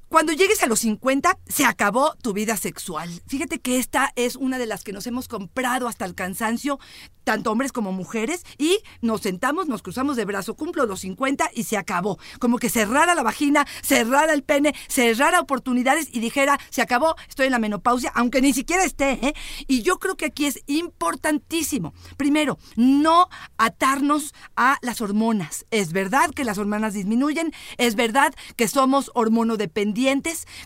Cuando 0.09 0.33
llegues 0.33 0.63
a 0.63 0.69
los 0.69 0.79
50, 0.81 1.37
se 1.49 1.65
acabó 1.65 2.15
tu 2.23 2.33
vida 2.33 2.57
sexual. 2.57 3.11
Fíjate 3.27 3.59
que 3.59 3.79
esta 3.79 4.13
es 4.15 4.37
una 4.37 4.57
de 4.57 4.67
las 4.67 4.85
que 4.85 4.93
nos 4.93 5.09
hemos 5.09 5.27
comprado 5.27 5.89
hasta 5.89 6.05
el 6.05 6.15
cansancio, 6.15 6.79
tanto 7.25 7.51
hombres 7.51 7.73
como 7.73 7.91
mujeres, 7.91 8.45
y 8.57 8.79
nos 9.01 9.23
sentamos, 9.23 9.67
nos 9.67 9.83
cruzamos 9.83 10.17
de 10.17 10.25
brazo, 10.25 10.55
cumplo 10.55 10.87
los 10.87 11.01
50 11.01 11.51
y 11.55 11.65
se 11.65 11.77
acabó. 11.77 12.21
Como 12.39 12.59
que 12.59 12.71
cerrara 12.71 13.17
la 13.17 13.25
vagina, 13.25 13.67
cerrara 13.83 14.33
el 14.33 14.45
pene, 14.45 14.77
cerrara 14.87 15.41
oportunidades 15.41 16.09
y 16.13 16.21
dijera, 16.21 16.61
se 16.71 16.83
acabó, 16.83 17.17
estoy 17.29 17.47
en 17.47 17.53
la 17.53 17.59
menopausia, 17.59 18.13
aunque 18.15 18.41
ni 18.41 18.53
siquiera 18.53 18.85
esté. 18.85 19.19
¿eh? 19.27 19.35
Y 19.67 19.83
yo 19.83 19.99
creo 19.99 20.17
que 20.17 20.27
aquí 20.27 20.47
es 20.47 20.63
importantísimo, 20.69 21.95
primero, 22.17 22.59
no 22.77 23.29
atarnos 23.59 24.35
a 24.55 24.79
las 24.83 25.01
hormonas. 25.01 25.67
Es 25.73 25.93
verdad 25.93 26.31
que 26.31 26.45
las 26.45 26.59
hormonas 26.59 26.95
disminuyen, 26.95 27.53
es 27.77 27.97
verdad 27.97 28.33
que 28.55 28.69
somos 28.69 29.11
hormonodependientes, 29.15 29.96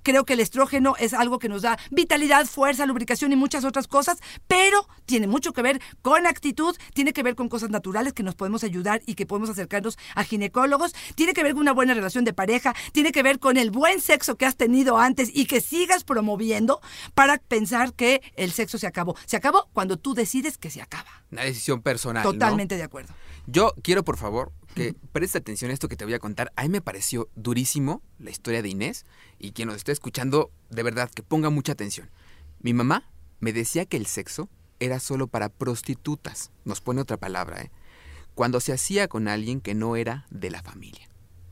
creo 0.02 0.24
que 0.24 0.32
el 0.32 0.40
estrógeno 0.40 0.94
es 0.98 1.14
algo 1.14 1.38
que 1.38 1.48
nos 1.48 1.62
da 1.62 1.78
vitalidad, 1.90 2.46
fuerza, 2.46 2.86
lubricación 2.86 3.32
y 3.32 3.36
muchas 3.36 3.64
otras 3.64 3.86
cosas, 3.86 4.18
pero 4.46 4.86
tiene 5.06 5.26
mucho 5.26 5.52
que 5.52 5.62
ver 5.62 5.80
con 6.02 6.26
actitud, 6.26 6.76
tiene 6.94 7.12
que 7.12 7.22
ver 7.22 7.34
con 7.34 7.48
cosas 7.48 7.70
naturales 7.70 8.12
que 8.12 8.22
nos 8.22 8.34
podemos 8.34 8.64
ayudar 8.64 9.02
y 9.06 9.14
que 9.14 9.26
podemos 9.26 9.50
acercarnos 9.50 9.98
a 10.14 10.24
ginecólogos, 10.24 10.94
tiene 11.14 11.32
que 11.32 11.42
ver 11.42 11.52
con 11.52 11.62
una 11.62 11.72
buena 11.72 11.94
relación 11.94 12.24
de 12.24 12.32
pareja, 12.32 12.74
tiene 12.92 13.12
que 13.12 13.22
ver 13.22 13.38
con 13.38 13.56
el 13.56 13.70
buen 13.70 14.00
sexo 14.00 14.36
que 14.36 14.46
has 14.46 14.56
tenido 14.56 14.98
antes 14.98 15.30
y 15.32 15.46
que 15.46 15.60
sigas 15.60 16.04
promoviendo 16.04 16.80
para 17.14 17.38
pensar 17.38 17.92
que 17.94 18.22
el 18.36 18.52
sexo 18.52 18.78
se 18.78 18.86
acabó. 18.86 19.16
Se 19.26 19.36
acabó 19.36 19.68
cuando 19.72 19.96
tú 19.96 20.14
decides 20.14 20.58
que 20.58 20.70
se 20.70 20.82
acaba. 20.82 21.10
Una 21.30 21.42
decisión 21.42 21.82
personal. 21.82 22.24
¿no? 22.24 22.32
Totalmente 22.32 22.76
de 22.76 22.82
acuerdo. 22.82 23.14
Yo 23.46 23.74
quiero, 23.82 24.04
por 24.04 24.16
favor, 24.16 24.52
que 24.74 24.94
preste 25.12 25.38
atención 25.38 25.70
a 25.70 25.74
esto 25.74 25.88
que 25.88 25.96
te 25.96 26.04
voy 26.04 26.14
a 26.14 26.18
contar. 26.18 26.52
A 26.56 26.62
mí 26.62 26.68
me 26.68 26.80
pareció 26.80 27.28
durísimo 27.34 28.02
la 28.18 28.30
historia 28.30 28.62
de 28.62 28.68
Inés 28.68 29.04
y 29.38 29.52
quien 29.52 29.68
nos 29.68 29.76
esté 29.76 29.92
escuchando, 29.92 30.50
de 30.70 30.82
verdad, 30.82 31.10
que 31.10 31.22
ponga 31.22 31.50
mucha 31.50 31.72
atención. 31.72 32.10
Mi 32.60 32.72
mamá 32.72 33.10
me 33.40 33.52
decía 33.52 33.86
que 33.86 33.96
el 33.96 34.06
sexo 34.06 34.48
era 34.78 35.00
solo 35.00 35.26
para 35.26 35.48
prostitutas. 35.48 36.50
Nos 36.64 36.80
pone 36.80 37.00
otra 37.00 37.16
palabra, 37.16 37.62
¿eh? 37.62 37.70
Cuando 38.34 38.60
se 38.60 38.72
hacía 38.72 39.08
con 39.08 39.28
alguien 39.28 39.60
que 39.60 39.74
no 39.74 39.96
era 39.96 40.26
de 40.30 40.50
la 40.50 40.62
familia. 40.62 41.08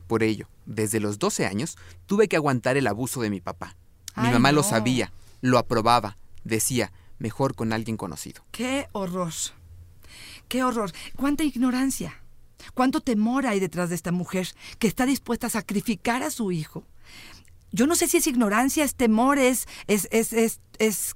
Por 0.07 0.23
ello, 0.23 0.49
desde 0.65 0.99
los 0.99 1.19
12 1.19 1.45
años, 1.45 1.77
tuve 2.07 2.27
que 2.27 2.35
aguantar 2.35 2.77
el 2.77 2.87
abuso 2.87 3.21
de 3.21 3.29
mi 3.29 3.41
papá. 3.41 3.75
Mi 4.15 4.27
Ay, 4.27 4.33
mamá 4.33 4.51
lo 4.51 4.63
sabía, 4.63 5.11
lo 5.41 5.59
aprobaba, 5.59 6.17
decía, 6.43 6.91
mejor 7.19 7.53
con 7.53 7.73
alguien 7.73 7.95
conocido. 7.95 8.43
Qué 8.51 8.87
horror. 8.91 9.33
Qué 10.47 10.63
horror. 10.63 10.91
Cuánta 11.15 11.43
ignorancia. 11.43 12.19
Cuánto 12.73 13.01
temor 13.01 13.45
hay 13.47 13.59
detrás 13.59 13.89
de 13.89 13.95
esta 13.95 14.11
mujer 14.11 14.47
que 14.79 14.87
está 14.87 15.05
dispuesta 15.05 15.47
a 15.47 15.51
sacrificar 15.51 16.23
a 16.23 16.31
su 16.31 16.51
hijo. 16.51 16.83
Yo 17.71 17.85
no 17.87 17.95
sé 17.95 18.07
si 18.07 18.17
es 18.17 18.27
ignorancia, 18.27 18.83
es 18.83 18.95
temor, 18.95 19.37
es, 19.37 19.67
es, 19.87 20.07
es, 20.11 20.33
es, 20.33 20.59
es 20.79 21.15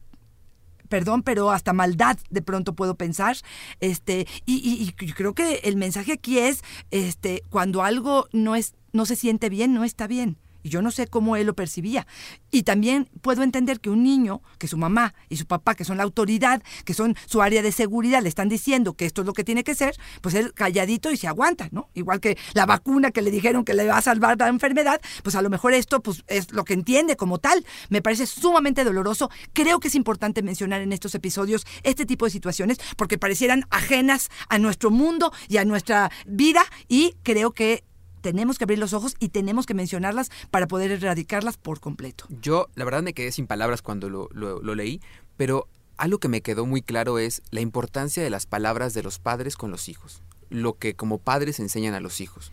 perdón, 0.90 1.24
pero 1.24 1.50
hasta 1.50 1.74
maldad 1.74 2.18
de 2.30 2.42
pronto 2.44 2.74
puedo 2.74 2.96
pensar. 2.96 3.38
Este, 3.80 4.28
y, 4.46 4.56
y- 4.58 4.94
y 5.04 5.12
creo 5.14 5.34
que 5.34 5.56
el 5.64 5.76
mensaje 5.78 6.14
aquí 6.14 6.38
es, 6.38 6.62
este, 6.92 7.44
cuando 7.50 7.82
algo 7.82 8.28
no 8.32 8.56
es, 8.56 8.76
no 8.92 9.06
se 9.08 9.16
siente 9.16 9.50
bien, 9.50 9.74
no 9.74 9.84
está 9.84 10.06
bien. 10.06 10.38
Y 10.64 10.70
yo 10.70 10.82
no 10.82 10.92
sé 10.92 11.08
cómo 11.08 11.36
él 11.36 11.46
lo 11.48 11.54
percibía. 11.54 12.08
Y 12.50 12.64
también 12.64 13.10
puedo 13.22 13.44
entender 13.44 13.80
que 13.80 13.90
un 13.90 14.04
niño, 14.04 14.42
que 14.58 14.68
su 14.68 14.78
mamá 14.78 15.14
y 15.30 15.38
su 15.38 15.46
papá, 15.46 15.76
que 15.76 15.84
son 15.84 15.98
la 15.98 16.04
autoridad, 16.04 16.64
que 16.86 16.94
son 16.94 17.16
su 17.26 17.42
área 17.42 17.62
de 17.62 17.72
seguridad, 17.72 18.24
le 18.24 18.30
están 18.30 18.50
diciendo 18.50 18.94
que 18.94 19.06
esto 19.06 19.22
es 19.22 19.28
lo 19.28 19.34
que 19.34 19.44
tiene 19.44 19.64
que 19.64 19.76
ser, 19.76 19.96
pues 20.22 20.36
él 20.36 20.54
calladito 20.54 21.12
y 21.12 21.18
se 21.18 21.28
aguanta, 21.28 21.68
¿no? 21.72 21.90
Igual 21.94 22.20
que 22.20 22.38
la 22.54 22.66
vacuna 22.66 23.12
que 23.12 23.22
le 23.22 23.32
dijeron 23.32 23.66
que 23.66 23.74
le 23.74 23.88
va 23.88 23.98
a 23.98 24.02
salvar 24.02 24.38
la 24.40 24.48
enfermedad, 24.48 25.02
pues 25.22 25.36
a 25.36 25.42
lo 25.42 25.50
mejor 25.50 25.74
esto 25.74 26.02
pues, 26.02 26.24
es 26.28 26.52
lo 26.52 26.64
que 26.64 26.74
entiende 26.74 27.16
como 27.16 27.40
tal. 27.40 27.66
Me 27.90 28.02
parece 28.02 28.26
sumamente 28.26 28.84
doloroso. 28.84 29.30
Creo 29.54 29.80
que 29.80 29.90
es 29.90 29.96
importante 29.96 30.42
mencionar 30.42 30.82
en 30.82 30.94
estos 30.94 31.16
episodios 31.16 31.66
este 31.84 32.06
tipo 32.06 32.26
de 32.26 32.32
situaciones 32.32 32.80
porque 32.98 33.18
parecieran 33.18 33.66
ajenas 33.70 34.30
a 34.50 34.60
nuestro 34.60 34.92
mundo 34.92 35.34
y 35.48 35.58
a 35.58 35.66
nuestra 35.66 36.12
vida 36.26 36.64
y 36.88 37.16
creo 37.24 37.52
que 37.52 37.84
tenemos 38.24 38.58
que 38.58 38.64
abrir 38.64 38.80
los 38.80 38.94
ojos 38.94 39.16
y 39.20 39.30
tenemos 39.30 39.66
que 39.68 39.74
mencionarlas 39.76 40.32
para 40.50 40.68
poder 40.68 40.90
erradicarlas 40.92 41.58
por 41.58 41.80
completo. 41.80 42.26
Yo, 42.42 42.70
la 42.74 42.86
verdad, 42.86 43.04
me 43.04 43.14
quedé 43.14 43.32
sin 43.32 43.46
palabras 43.46 43.82
cuando 43.84 44.10
lo, 44.10 44.30
lo- 44.32 44.62
lo 44.62 44.74
leí, 44.76 45.02
pero 45.38 45.68
algo 45.98 46.18
que 46.18 46.30
me 46.30 46.42
quedó 46.42 46.66
muy 46.66 46.82
claro 46.82 47.20
es 47.20 47.42
la 47.52 47.62
importancia 47.62 48.24
de 48.24 48.30
las 48.32 48.46
palabras 48.48 48.94
de 48.96 49.04
los 49.04 49.20
padres 49.20 49.56
con 49.58 49.70
los 49.70 49.90
hijos, 49.90 50.24
lo 50.50 50.74
que 50.74 50.96
como 50.96 51.20
padres 51.20 51.60
enseñan 51.60 51.94
a 51.94 52.00
los 52.00 52.22
hijos. 52.22 52.52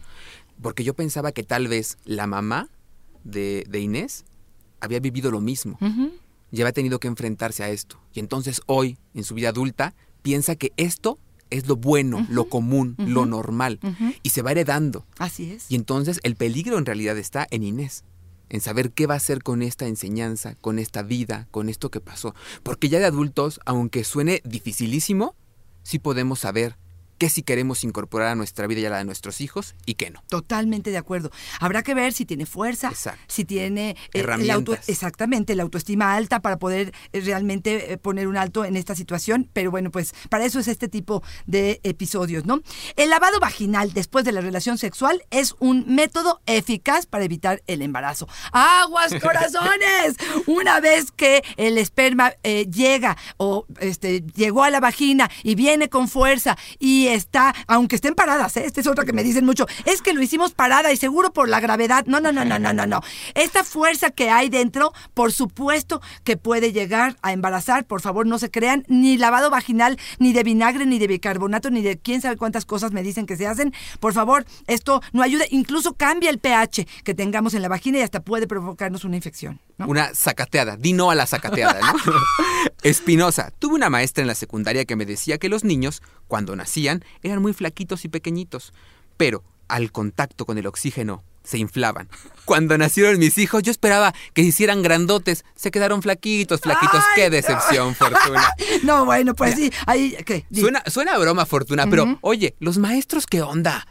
Porque 0.61 0.85
yo 0.85 0.92
pensaba 0.92 1.33
que 1.33 1.44
tal 1.44 1.68
vez 1.68 1.96
la 2.04 2.26
mamá 2.26 2.68
de, 3.24 3.64
de 3.68 3.80
Inés 3.80 4.24
había 4.80 4.98
vivido 5.00 5.30
lo 5.30 5.40
mismo 5.40 5.78
y 6.52 6.61
había 6.61 6.72
tenido 6.72 6.98
que 6.98 7.09
enfrentarse 7.09 7.62
a 7.62 7.70
esto. 7.70 7.98
Y 8.12 8.18
entonces 8.20 8.61
hoy, 8.66 8.98
en 9.14 9.22
su 9.24 9.35
vida 9.35 9.50
adulta, 9.50 9.94
piensa 10.22 10.56
que 10.56 10.72
esto 10.76 11.18
es 11.50 11.66
lo 11.68 11.76
bueno, 11.76 12.26
lo 12.30 12.48
común, 12.48 12.94
lo 12.98 13.26
normal, 13.26 13.80
y 14.22 14.30
se 14.30 14.42
va 14.42 14.52
heredando. 14.52 15.06
Así 15.18 15.52
es. 15.52 15.66
Y 15.70 15.74
entonces 15.74 16.20
el 16.22 16.36
peligro 16.36 16.78
en 16.78 16.86
realidad 16.86 17.18
está 17.18 17.46
en 17.50 17.62
Inés. 17.62 18.04
en 18.50 18.60
saber 18.60 18.90
qué 18.90 19.06
va 19.06 19.14
a 19.14 19.18
hacer 19.18 19.42
con 19.42 19.62
esta 19.62 19.86
enseñanza, 19.86 20.56
con 20.56 20.78
esta 20.78 21.02
vida, 21.02 21.46
con 21.50 21.68
esto 21.68 21.90
que 21.90 22.00
pasó. 22.00 22.34
Porque 22.62 22.88
ya 22.88 22.98
de 22.98 23.06
adultos, 23.06 23.60
aunque 23.64 24.04
suene 24.04 24.42
dificilísimo, 24.44 25.34
sí 25.82 25.98
podemos 25.98 26.40
saber 26.40 26.76
qué 27.20 27.28
sí 27.28 27.42
queremos 27.42 27.85
incorporar 27.85 28.28
a 28.28 28.35
nuestra 28.35 28.66
vida 28.66 28.80
y 28.80 28.87
a 28.87 28.90
la 28.90 28.96
de 28.96 29.04
nuestros 29.04 29.42
hijos 29.42 29.74
y 29.85 29.94
qué 29.94 30.09
no. 30.11 30.22
Totalmente 30.30 30.90
de 30.90 30.96
acuerdo. 30.96 31.30
Habrá 31.61 31.83
que 31.83 31.92
ver 31.92 32.14
si 32.14 32.24
tiene 32.24 32.46
fuerza, 32.46 32.88
Exacto. 32.88 33.20
si 33.28 33.44
tiene 33.44 33.90
eh, 33.90 33.96
Herramientas. 34.20 34.44
el 34.44 34.50
auto- 34.50 34.78
exactamente 34.87 35.54
la 35.54 35.62
autoestima 35.64 36.14
alta 36.14 36.40
para 36.40 36.59
poder 36.59 36.94
eh, 37.12 37.20
realmente 37.20 37.92
eh, 37.92 37.98
poner 37.98 38.26
un 38.26 38.38
alto 38.38 38.64
en 38.64 38.74
esta 38.74 38.94
situación. 38.94 39.50
Pero 39.52 39.70
bueno, 39.70 39.90
pues 39.90 40.14
para 40.30 40.46
eso 40.46 40.61
es 40.61 40.66
este 40.68 40.88
tipo 40.88 41.22
de 41.44 41.80
episodios, 41.83 42.46
¿no? 42.46 42.62
El 42.96 43.11
lavado 43.11 43.38
vaginal 43.38 43.92
después 43.92 44.24
de 44.24 44.33
la 44.33 44.40
relación 44.40 44.78
sexual 44.78 45.22
es 45.30 45.54
un 45.59 45.85
método 45.94 46.40
eficaz 46.46 47.04
para 47.04 47.24
evitar 47.24 47.62
el 47.66 47.83
embarazo. 47.83 48.28
¡Aguas, 48.50 49.12
corazones! 49.22 50.16
Una 50.46 50.80
vez 50.80 51.11
que 51.12 51.42
el 51.59 51.76
esperma 51.76 52.33
eh, 52.44 52.66
llega 52.70 53.18
o 53.37 53.66
este, 53.78 54.22
llegó 54.35 54.64
a 54.64 54.70
la 54.70 54.80
vagina 54.80 55.30
y 55.42 55.54
viene 55.54 55.90
con 55.90 56.09
fuerza 56.09 56.56
y 56.78 57.10
está, 57.14 57.55
aunque 57.66 57.96
estén 57.96 58.14
paradas, 58.14 58.57
¿eh? 58.57 58.64
esta 58.64 58.81
es 58.81 58.87
otra 58.87 59.05
que 59.05 59.12
me 59.12 59.23
dicen 59.23 59.44
mucho, 59.44 59.66
es 59.85 60.03
que 60.03 60.12
lo 60.12 60.23
hicimos 60.23 60.53
parada 60.53 60.92
y 60.92 60.96
seguro 60.96 61.33
por 61.33 61.49
la 61.49 61.61
gravedad. 61.61 62.05
No, 62.07 62.20
no, 62.20 62.33
no, 62.33 62.44
no, 62.44 62.59
no, 62.59 62.73
no, 62.73 62.87
no. 62.87 63.01
Esta 63.35 63.64
fuerza 63.64 64.11
que 64.11 64.31
hay 64.31 64.49
dentro, 64.49 64.92
por 65.14 65.33
supuesto 65.33 66.01
que 66.25 66.37
puede 66.37 66.73
llegar 66.73 67.16
a 67.23 67.33
embarazar. 67.33 67.85
Por 67.87 68.01
favor, 68.01 68.27
no 68.27 68.38
se 68.38 68.51
crean 68.51 68.85
ni 68.88 69.16
lavado 69.16 69.51
vaginal, 69.51 69.99
ni 70.18 70.33
de 70.33 70.42
vinagre, 70.42 70.87
ni 70.87 70.99
de 70.99 71.07
bicarbonato, 71.07 71.70
ni 71.70 71.83
de 71.83 71.99
quién 71.99 72.20
sabe 72.20 72.37
cuántas 72.37 72.64
cosas 72.64 72.92
me 72.92 73.03
dicen 73.03 73.27
que 73.27 73.37
se 73.37 73.46
hacen. 73.46 73.73
Por 74.01 74.12
favor, 74.12 74.44
esto 74.66 75.03
no 75.12 75.23
ayuda, 75.23 75.44
incluso 75.51 75.94
cambia 75.94 76.31
el 76.31 76.38
pH 76.38 76.87
que 77.05 77.14
tengamos 77.14 77.55
en 77.55 77.62
la 77.62 77.68
vagina 77.68 77.99
y 77.99 78.03
hasta 78.03 78.20
puede 78.20 78.46
provocarnos 78.46 79.05
una 79.05 79.16
infección. 79.16 79.61
¿No? 79.81 79.87
Una 79.87 80.14
zacateada. 80.14 80.77
Di 80.77 80.93
no 80.93 81.11
a 81.11 81.14
la 81.14 81.27
zacateada, 81.27 81.81
¿no? 81.81 81.93
Espinosa. 82.83 83.53
Tuve 83.59 83.75
una 83.75 83.90
maestra 83.90 84.23
en 84.23 84.29
la 84.29 84.35
secundaria 84.35 84.85
que 84.85 84.97
me 84.97 85.07
decía 85.07 85.38
que 85.38 85.49
los 85.49 85.64
niños, 85.64 86.03
cuando 86.29 86.55
nacían, 86.55 87.05
eran 87.23 87.43
muy 87.43 87.53
flaquitos 87.53 88.05
y 88.05 88.09
pequeñitos. 88.09 88.73
Pero 89.16 89.43
al 89.69 89.90
contacto 89.93 90.47
con 90.47 90.59
el 90.59 90.66
oxígeno 90.66 91.25
se 91.43 91.59
inflaban. 91.59 92.09
Cuando 92.45 92.77
nacieron 92.77 93.19
mis 93.19 93.38
hijos, 93.38 93.62
yo 93.62 93.71
esperaba 93.71 94.14
que 94.35 94.43
se 94.43 94.49
hicieran 94.49 94.83
grandotes. 94.83 95.45
Se 95.55 95.71
quedaron 95.71 96.03
flaquitos, 96.03 96.61
flaquitos. 96.61 97.01
¡Ay, 97.01 97.14
¡Qué 97.16 97.25
no! 97.25 97.37
decepción, 97.37 97.95
Fortuna! 97.95 98.49
No, 98.83 99.05
bueno, 99.05 99.35
pues 99.35 99.55
sí, 99.55 99.73
ahí, 99.87 100.16
¿qué? 100.25 100.47
Suena, 100.53 100.83
suena 100.87 101.14
a 101.14 101.19
broma, 101.19 101.47
Fortuna, 101.47 101.87
pero 101.88 102.19
oye, 102.21 102.55
los 102.61 102.79
maestros, 102.79 103.27
¿qué 103.27 103.43
onda? 103.43 103.87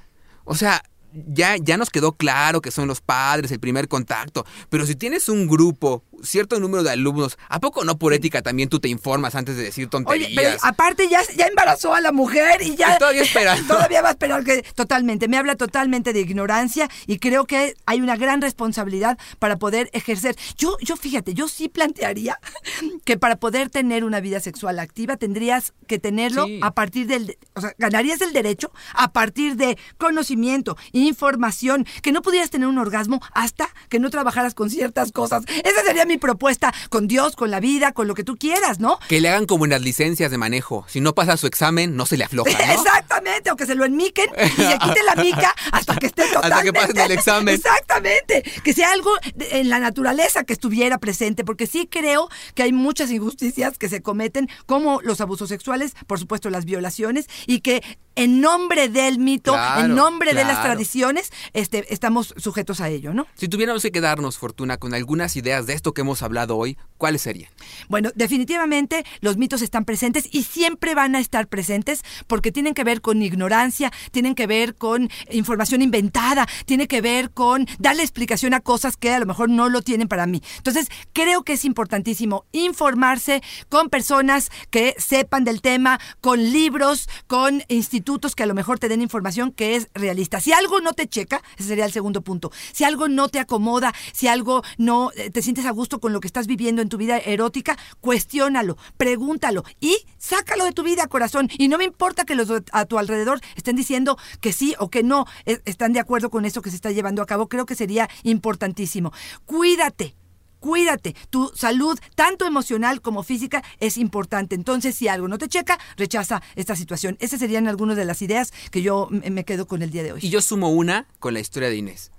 O 0.45 0.55
sea, 0.55 0.83
ya, 1.13 1.55
ya 1.57 1.77
nos 1.77 1.89
quedó 1.89 2.13
claro 2.13 2.61
que 2.61 2.71
son 2.71 2.87
los 2.87 3.01
padres, 3.01 3.51
el 3.51 3.59
primer 3.59 3.87
contacto, 3.87 4.45
pero 4.69 4.85
si 4.85 4.95
tienes 4.95 5.29
un 5.29 5.47
grupo, 5.47 6.03
cierto 6.23 6.59
número 6.59 6.83
de 6.83 6.91
alumnos, 6.91 7.37
¿a 7.47 7.59
poco 7.59 7.83
no 7.83 7.97
por 7.97 8.13
ética 8.13 8.41
también 8.41 8.69
tú 8.69 8.79
te 8.79 8.87
informas 8.89 9.35
antes 9.35 9.57
de 9.57 9.63
decir 9.63 9.87
tonterías? 9.89 10.27
Oye, 10.27 10.35
pero 10.35 10.57
aparte 10.61 11.07
ya, 11.09 11.21
ya 11.35 11.47
embarazó 11.47 11.93
a 11.93 12.01
la 12.01 12.11
mujer 12.11 12.61
y 12.61 12.75
ya... 12.75 12.95
Y 12.95 12.99
todavía 12.99 13.21
esperando. 13.23 13.73
Todavía 13.73 14.01
va 14.01 14.09
a 14.09 14.11
esperar 14.11 14.43
que... 14.43 14.63
Totalmente, 14.75 15.27
me 15.27 15.37
habla 15.37 15.55
totalmente 15.55 16.13
de 16.13 16.19
ignorancia 16.19 16.89
y 17.07 17.19
creo 17.19 17.45
que 17.45 17.75
hay 17.85 18.01
una 18.01 18.15
gran 18.17 18.41
responsabilidad 18.41 19.17
para 19.39 19.57
poder 19.57 19.89
ejercer. 19.93 20.35
Yo, 20.57 20.77
yo 20.81 20.95
fíjate, 20.97 21.33
yo 21.33 21.47
sí 21.47 21.69
plantearía 21.69 22.39
que 23.05 23.17
para 23.17 23.37
poder 23.37 23.69
tener 23.69 24.03
una 24.03 24.19
vida 24.19 24.39
sexual 24.39 24.79
activa 24.79 25.17
tendrías 25.17 25.73
que 25.87 25.99
tenerlo 25.99 26.45
Sí. 26.45 26.59
a 26.61 26.71
partir 26.71 27.07
del... 27.07 27.37
O 27.55 27.61
sea, 27.61 27.73
ganarías 27.77 28.21
el 28.21 28.33
derecho 28.33 28.71
a 28.93 29.11
partir 29.11 29.55
de 29.55 29.77
conocimiento, 29.97 30.77
información, 31.07 31.85
que 32.01 32.11
no 32.11 32.21
pudieras 32.21 32.49
tener 32.49 32.67
un 32.67 32.77
orgasmo 32.77 33.21
hasta 33.33 33.69
que 33.89 33.99
no 33.99 34.09
trabajaras 34.09 34.53
con 34.53 34.69
ciertas 34.69 35.11
cosas. 35.11 35.43
Esa 35.63 35.83
sería 35.83 36.05
mi 36.05 36.17
propuesta 36.17 36.73
con 36.89 37.07
Dios, 37.07 37.35
con 37.35 37.51
la 37.51 37.59
vida, 37.59 37.91
con 37.91 38.07
lo 38.07 38.15
que 38.15 38.23
tú 38.23 38.37
quieras, 38.37 38.79
¿no? 38.79 38.99
Que 39.07 39.19
le 39.21 39.29
hagan 39.29 39.45
como 39.45 39.65
en 39.65 39.71
las 39.71 39.81
licencias 39.81 40.31
de 40.31 40.37
manejo. 40.37 40.85
Si 40.87 41.01
no 41.01 41.13
pasa 41.13 41.37
su 41.37 41.47
examen, 41.47 41.95
no 41.95 42.05
se 42.05 42.17
le 42.17 42.23
afloja, 42.25 42.51
¿no? 42.51 42.73
Exactamente, 42.73 43.51
o 43.51 43.55
que 43.55 43.65
se 43.65 43.75
lo 43.75 43.85
enmiquen 43.85 44.25
y 44.57 44.61
se 44.61 44.77
quite 44.79 45.03
la 45.03 45.15
mica 45.21 45.53
hasta 45.71 45.95
que 45.95 46.07
esté 46.07 46.23
Hasta 46.23 46.41
totalmente. 46.41 46.65
que 46.71 46.79
pasen 46.79 46.97
el 46.99 47.11
examen. 47.11 47.55
Exactamente, 47.89 48.43
que 48.63 48.73
sea 48.73 48.91
algo 48.91 49.11
de- 49.35 49.59
en 49.59 49.69
la 49.69 49.79
naturaleza 49.79 50.43
que 50.43 50.53
estuviera 50.53 50.97
presente, 50.97 51.43
porque 51.43 51.67
sí 51.67 51.87
creo 51.89 52.29
que 52.55 52.63
hay 52.63 52.71
muchas 52.73 53.11
injusticias 53.11 53.77
que 53.77 53.89
se 53.89 54.01
cometen, 54.01 54.49
como 54.65 55.01
los 55.01 55.21
abusos 55.21 55.49
sexuales, 55.49 55.93
por 56.07 56.19
supuesto 56.19 56.49
las 56.49 56.65
violaciones, 56.65 57.27
y 57.45 57.61
que 57.61 57.81
en 58.15 58.41
nombre 58.41 58.89
del 58.89 59.17
mito, 59.19 59.53
Claro, 59.53 59.85
en 59.85 59.95
nombre 59.95 60.33
de 60.33 60.43
las 60.43 60.57
claro. 60.59 60.69
Tradiciones, 60.89 61.31
este, 61.53 61.93
estamos 61.93 62.33
sujetos 62.37 62.81
a 62.81 62.89
ello, 62.89 63.13
¿no? 63.13 63.27
Si 63.35 63.47
tuviéramos 63.47 63.83
que 63.83 63.91
quedarnos, 63.91 64.37
Fortuna, 64.37 64.77
con 64.77 64.93
algunas 64.93 65.35
ideas 65.35 65.67
de 65.67 65.73
esto 65.73 65.93
que 65.93 66.01
hemos 66.01 66.23
hablado 66.23 66.57
hoy, 66.57 66.77
¿cuáles 66.97 67.21
serían? 67.21 67.51
Bueno, 67.89 68.09
definitivamente 68.15 69.05
los 69.21 69.37
mitos 69.37 69.61
están 69.61 69.85
presentes 69.85 70.27
y 70.31 70.43
siempre 70.43 70.95
van 70.95 71.15
a 71.15 71.19
estar 71.19 71.47
presentes 71.47 72.01
porque 72.27 72.51
tienen 72.51 72.73
que 72.73 72.83
ver 72.83 73.01
con 73.01 73.21
ignorancia, 73.21 73.91
tienen 74.11 74.33
que 74.33 74.47
ver 74.47 74.75
con 74.75 75.09
información 75.29 75.81
inventada, 75.81 76.47
tiene 76.65 76.87
que 76.87 77.01
ver 77.01 77.29
con 77.31 77.67
darle 77.77 78.01
explicación 78.01 78.53
a 78.55 78.59
cosas 78.59 78.97
que 78.97 79.11
a 79.11 79.19
lo 79.19 79.27
mejor 79.27 79.49
no 79.49 79.69
lo 79.69 79.83
tienen 79.83 80.07
para 80.07 80.25
mí. 80.25 80.41
Entonces, 80.57 80.87
creo 81.13 81.43
que 81.43 81.53
es 81.53 81.65
importantísimo 81.65 82.45
informarse 82.51 83.43
con 83.69 83.89
personas 83.89 84.49
que 84.71 84.95
sepan 84.97 85.43
del 85.43 85.61
tema, 85.61 85.99
con 86.19 86.51
libros, 86.51 87.07
con 87.27 87.63
institutos 87.67 88.35
que 88.35 88.43
a 88.43 88.47
lo 88.47 88.55
mejor 88.55 88.79
te 88.79 88.89
den 88.89 89.01
información 89.01 89.51
que 89.51 89.75
es 89.75 89.89
realista. 89.93 90.39
Si 90.39 90.51
algo 90.51 90.78
no 90.81 90.93
te 90.93 91.07
checa, 91.07 91.41
ese 91.57 91.69
sería 91.69 91.85
el 91.85 91.91
segundo 91.91 92.21
punto. 92.21 92.51
Si 92.71 92.83
algo 92.83 93.07
no 93.07 93.29
te 93.29 93.39
acomoda, 93.39 93.93
si 94.13 94.27
algo 94.27 94.63
no 94.77 95.11
eh, 95.15 95.29
te 95.29 95.41
sientes 95.41 95.65
a 95.65 95.71
gusto 95.71 95.99
con 95.99 96.13
lo 96.13 96.19
que 96.19 96.27
estás 96.27 96.47
viviendo 96.47 96.81
en 96.81 96.89
tu 96.89 96.97
vida 96.97 97.17
erótica, 97.17 97.77
cuestiónalo, 98.01 98.77
pregúntalo 98.97 99.63
y 99.79 99.97
sácalo 100.17 100.65
de 100.65 100.71
tu 100.71 100.83
vida, 100.83 101.07
corazón. 101.07 101.49
Y 101.57 101.67
no 101.67 101.77
me 101.77 101.85
importa 101.85 102.25
que 102.25 102.35
los 102.35 102.49
a 102.71 102.85
tu 102.85 102.97
alrededor 102.97 103.39
estén 103.55 103.75
diciendo 103.75 104.17
que 104.41 104.53
sí 104.53 104.75
o 104.79 104.89
que 104.89 105.03
no 105.03 105.25
eh, 105.45 105.61
están 105.65 105.93
de 105.93 105.99
acuerdo 105.99 106.29
con 106.29 106.45
eso 106.45 106.61
que 106.61 106.69
se 106.69 106.75
está 106.75 106.91
llevando 106.91 107.21
a 107.21 107.25
cabo. 107.25 107.47
Creo 107.47 107.65
que 107.65 107.75
sería 107.75 108.09
importantísimo. 108.23 109.11
Cuídate. 109.45 110.18
Cuídate, 110.59 111.15
tu 111.29 111.51
salud, 111.55 111.97
tanto 112.15 112.45
emocional 112.45 113.01
como 113.01 113.23
física, 113.23 113.63
es 113.79 113.97
importante. 113.97 114.55
Entonces, 114.55 114.95
si 114.95 115.07
algo 115.07 115.27
no 115.27 115.37
te 115.37 115.47
checa, 115.47 115.79
rechaza 115.97 116.41
esta 116.55 116.75
situación. 116.75 117.15
Esas 117.19 117.39
serían 117.39 117.67
algunas 117.67 117.95
de 117.97 118.05
las 118.05 118.21
ideas 118.21 118.51
que 118.71 118.81
yo 118.81 119.07
me 119.11 119.45
quedo 119.45 119.67
con 119.67 119.81
el 119.81 119.91
día 119.91 120.03
de 120.03 120.11
hoy. 120.13 120.19
Y 120.23 120.29
yo 120.29 120.41
sumo 120.41 120.69
una 120.69 121.07
con 121.19 121.33
la 121.33 121.39
historia 121.39 121.69
de 121.69 121.77
Inés. 121.77 122.11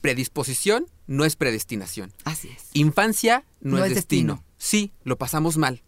Predisposición 0.00 0.86
no 1.06 1.24
es 1.24 1.36
predestinación. 1.36 2.12
Así 2.24 2.48
es. 2.48 2.68
Infancia 2.72 3.44
no, 3.60 3.76
No 3.78 3.84
es 3.84 3.90
es 3.90 3.96
destino. 3.96 4.34
destino. 4.34 4.50
Sí, 4.56 4.92
lo 5.04 5.16
pasamos 5.18 5.56
mal. 5.58 5.82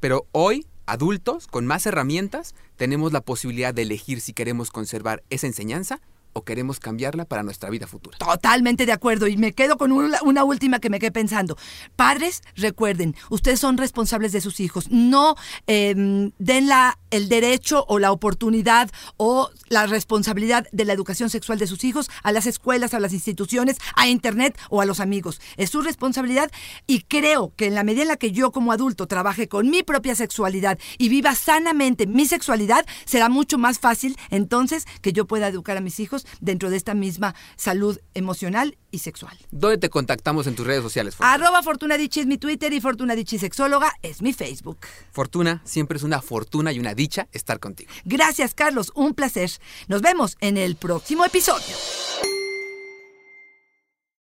Pero 0.00 0.26
hoy, 0.32 0.66
adultos, 0.86 1.46
con 1.46 1.66
más 1.66 1.86
herramientas, 1.86 2.54
tenemos 2.76 3.12
la 3.12 3.20
posibilidad 3.22 3.72
de 3.72 3.82
elegir 3.82 4.20
si 4.20 4.32
queremos 4.32 4.70
conservar 4.70 5.22
esa 5.30 5.46
enseñanza 5.46 6.00
o 6.32 6.44
queremos 6.44 6.80
cambiarla 6.80 7.24
para 7.24 7.42
nuestra 7.42 7.70
vida 7.70 7.86
futura. 7.86 8.18
Totalmente 8.18 8.86
de 8.86 8.92
acuerdo. 8.92 9.26
Y 9.26 9.36
me 9.36 9.52
quedo 9.52 9.76
con 9.76 9.92
una, 9.92 10.44
última 10.44 10.78
que 10.78 10.90
me 10.90 10.98
quedé 10.98 11.12
pensando. 11.12 11.56
Padres, 11.96 12.42
recuerden, 12.56 13.16
ustedes 13.30 13.60
son 13.60 13.76
responsables 13.76 14.32
de 14.32 14.40
sus 14.40 14.60
hijos. 14.60 14.90
No 14.90 15.34
eh, 15.66 15.94
den 16.38 16.68
la, 16.68 16.98
el 17.10 17.28
derecho 17.28 17.84
o 17.88 17.98
la 17.98 18.12
oportunidad 18.12 18.90
o 19.16 19.50
la 19.68 19.86
responsabilidad 19.86 20.66
de 20.72 20.84
la 20.84 20.92
educación 20.92 21.30
sexual 21.30 21.58
de 21.58 21.66
sus 21.66 21.84
hijos 21.84 22.10
a 22.22 22.32
las 22.32 22.46
escuelas, 22.46 22.94
a 22.94 23.00
las 23.00 23.12
instituciones, 23.12 23.78
a 23.94 24.08
Internet 24.08 24.58
o 24.70 24.80
a 24.80 24.86
los 24.86 25.00
amigos. 25.00 25.40
Es 25.56 25.70
su 25.70 25.82
responsabilidad 25.82 26.50
y 26.86 27.02
creo 27.02 27.52
que 27.56 27.66
en 27.66 27.74
la 27.74 27.84
medida 27.84 28.02
en 28.02 28.08
la 28.08 28.16
que 28.16 28.32
yo 28.32 28.52
como 28.52 28.72
adulto 28.72 29.06
trabaje 29.06 29.48
con 29.48 29.70
mi 29.70 29.82
propia 29.82 30.14
sexualidad 30.14 30.78
y 30.98 31.08
viva 31.08 31.34
sanamente 31.34 32.06
mi 32.06 32.26
sexualidad, 32.26 32.86
será 33.04 33.28
mucho 33.28 33.58
más 33.58 33.78
fácil 33.78 34.16
entonces 34.30 34.86
que 35.02 35.12
yo 35.12 35.26
pueda 35.26 35.48
educar 35.48 35.76
a 35.76 35.80
mis 35.80 36.00
hijos 36.00 36.17
dentro 36.40 36.70
de 36.70 36.76
esta 36.76 36.94
misma 36.94 37.34
salud 37.56 37.98
emocional 38.14 38.76
y 38.90 39.00
sexual. 39.00 39.36
¿Dónde 39.50 39.78
te 39.78 39.90
contactamos 39.90 40.46
en 40.46 40.54
tus 40.54 40.66
redes 40.66 40.82
sociales? 40.82 41.14
Fortuna? 41.14 41.34
Arroba 41.34 41.62
Fortuna 41.62 41.96
Dichi 41.96 42.20
es 42.20 42.26
mi 42.26 42.38
Twitter 42.38 42.72
y 42.72 42.80
Fortuna 42.80 43.14
Dichi 43.14 43.38
Sexóloga 43.38 43.92
es 44.02 44.22
mi 44.22 44.32
Facebook. 44.32 44.78
Fortuna, 45.12 45.60
siempre 45.64 45.98
es 45.98 46.02
una 46.02 46.20
fortuna 46.22 46.72
y 46.72 46.78
una 46.78 46.94
dicha 46.94 47.28
estar 47.32 47.60
contigo. 47.60 47.90
Gracias, 48.04 48.54
Carlos. 48.54 48.92
Un 48.94 49.14
placer. 49.14 49.50
Nos 49.88 50.02
vemos 50.02 50.36
en 50.40 50.56
el 50.56 50.76
próximo 50.76 51.24
episodio. 51.24 51.74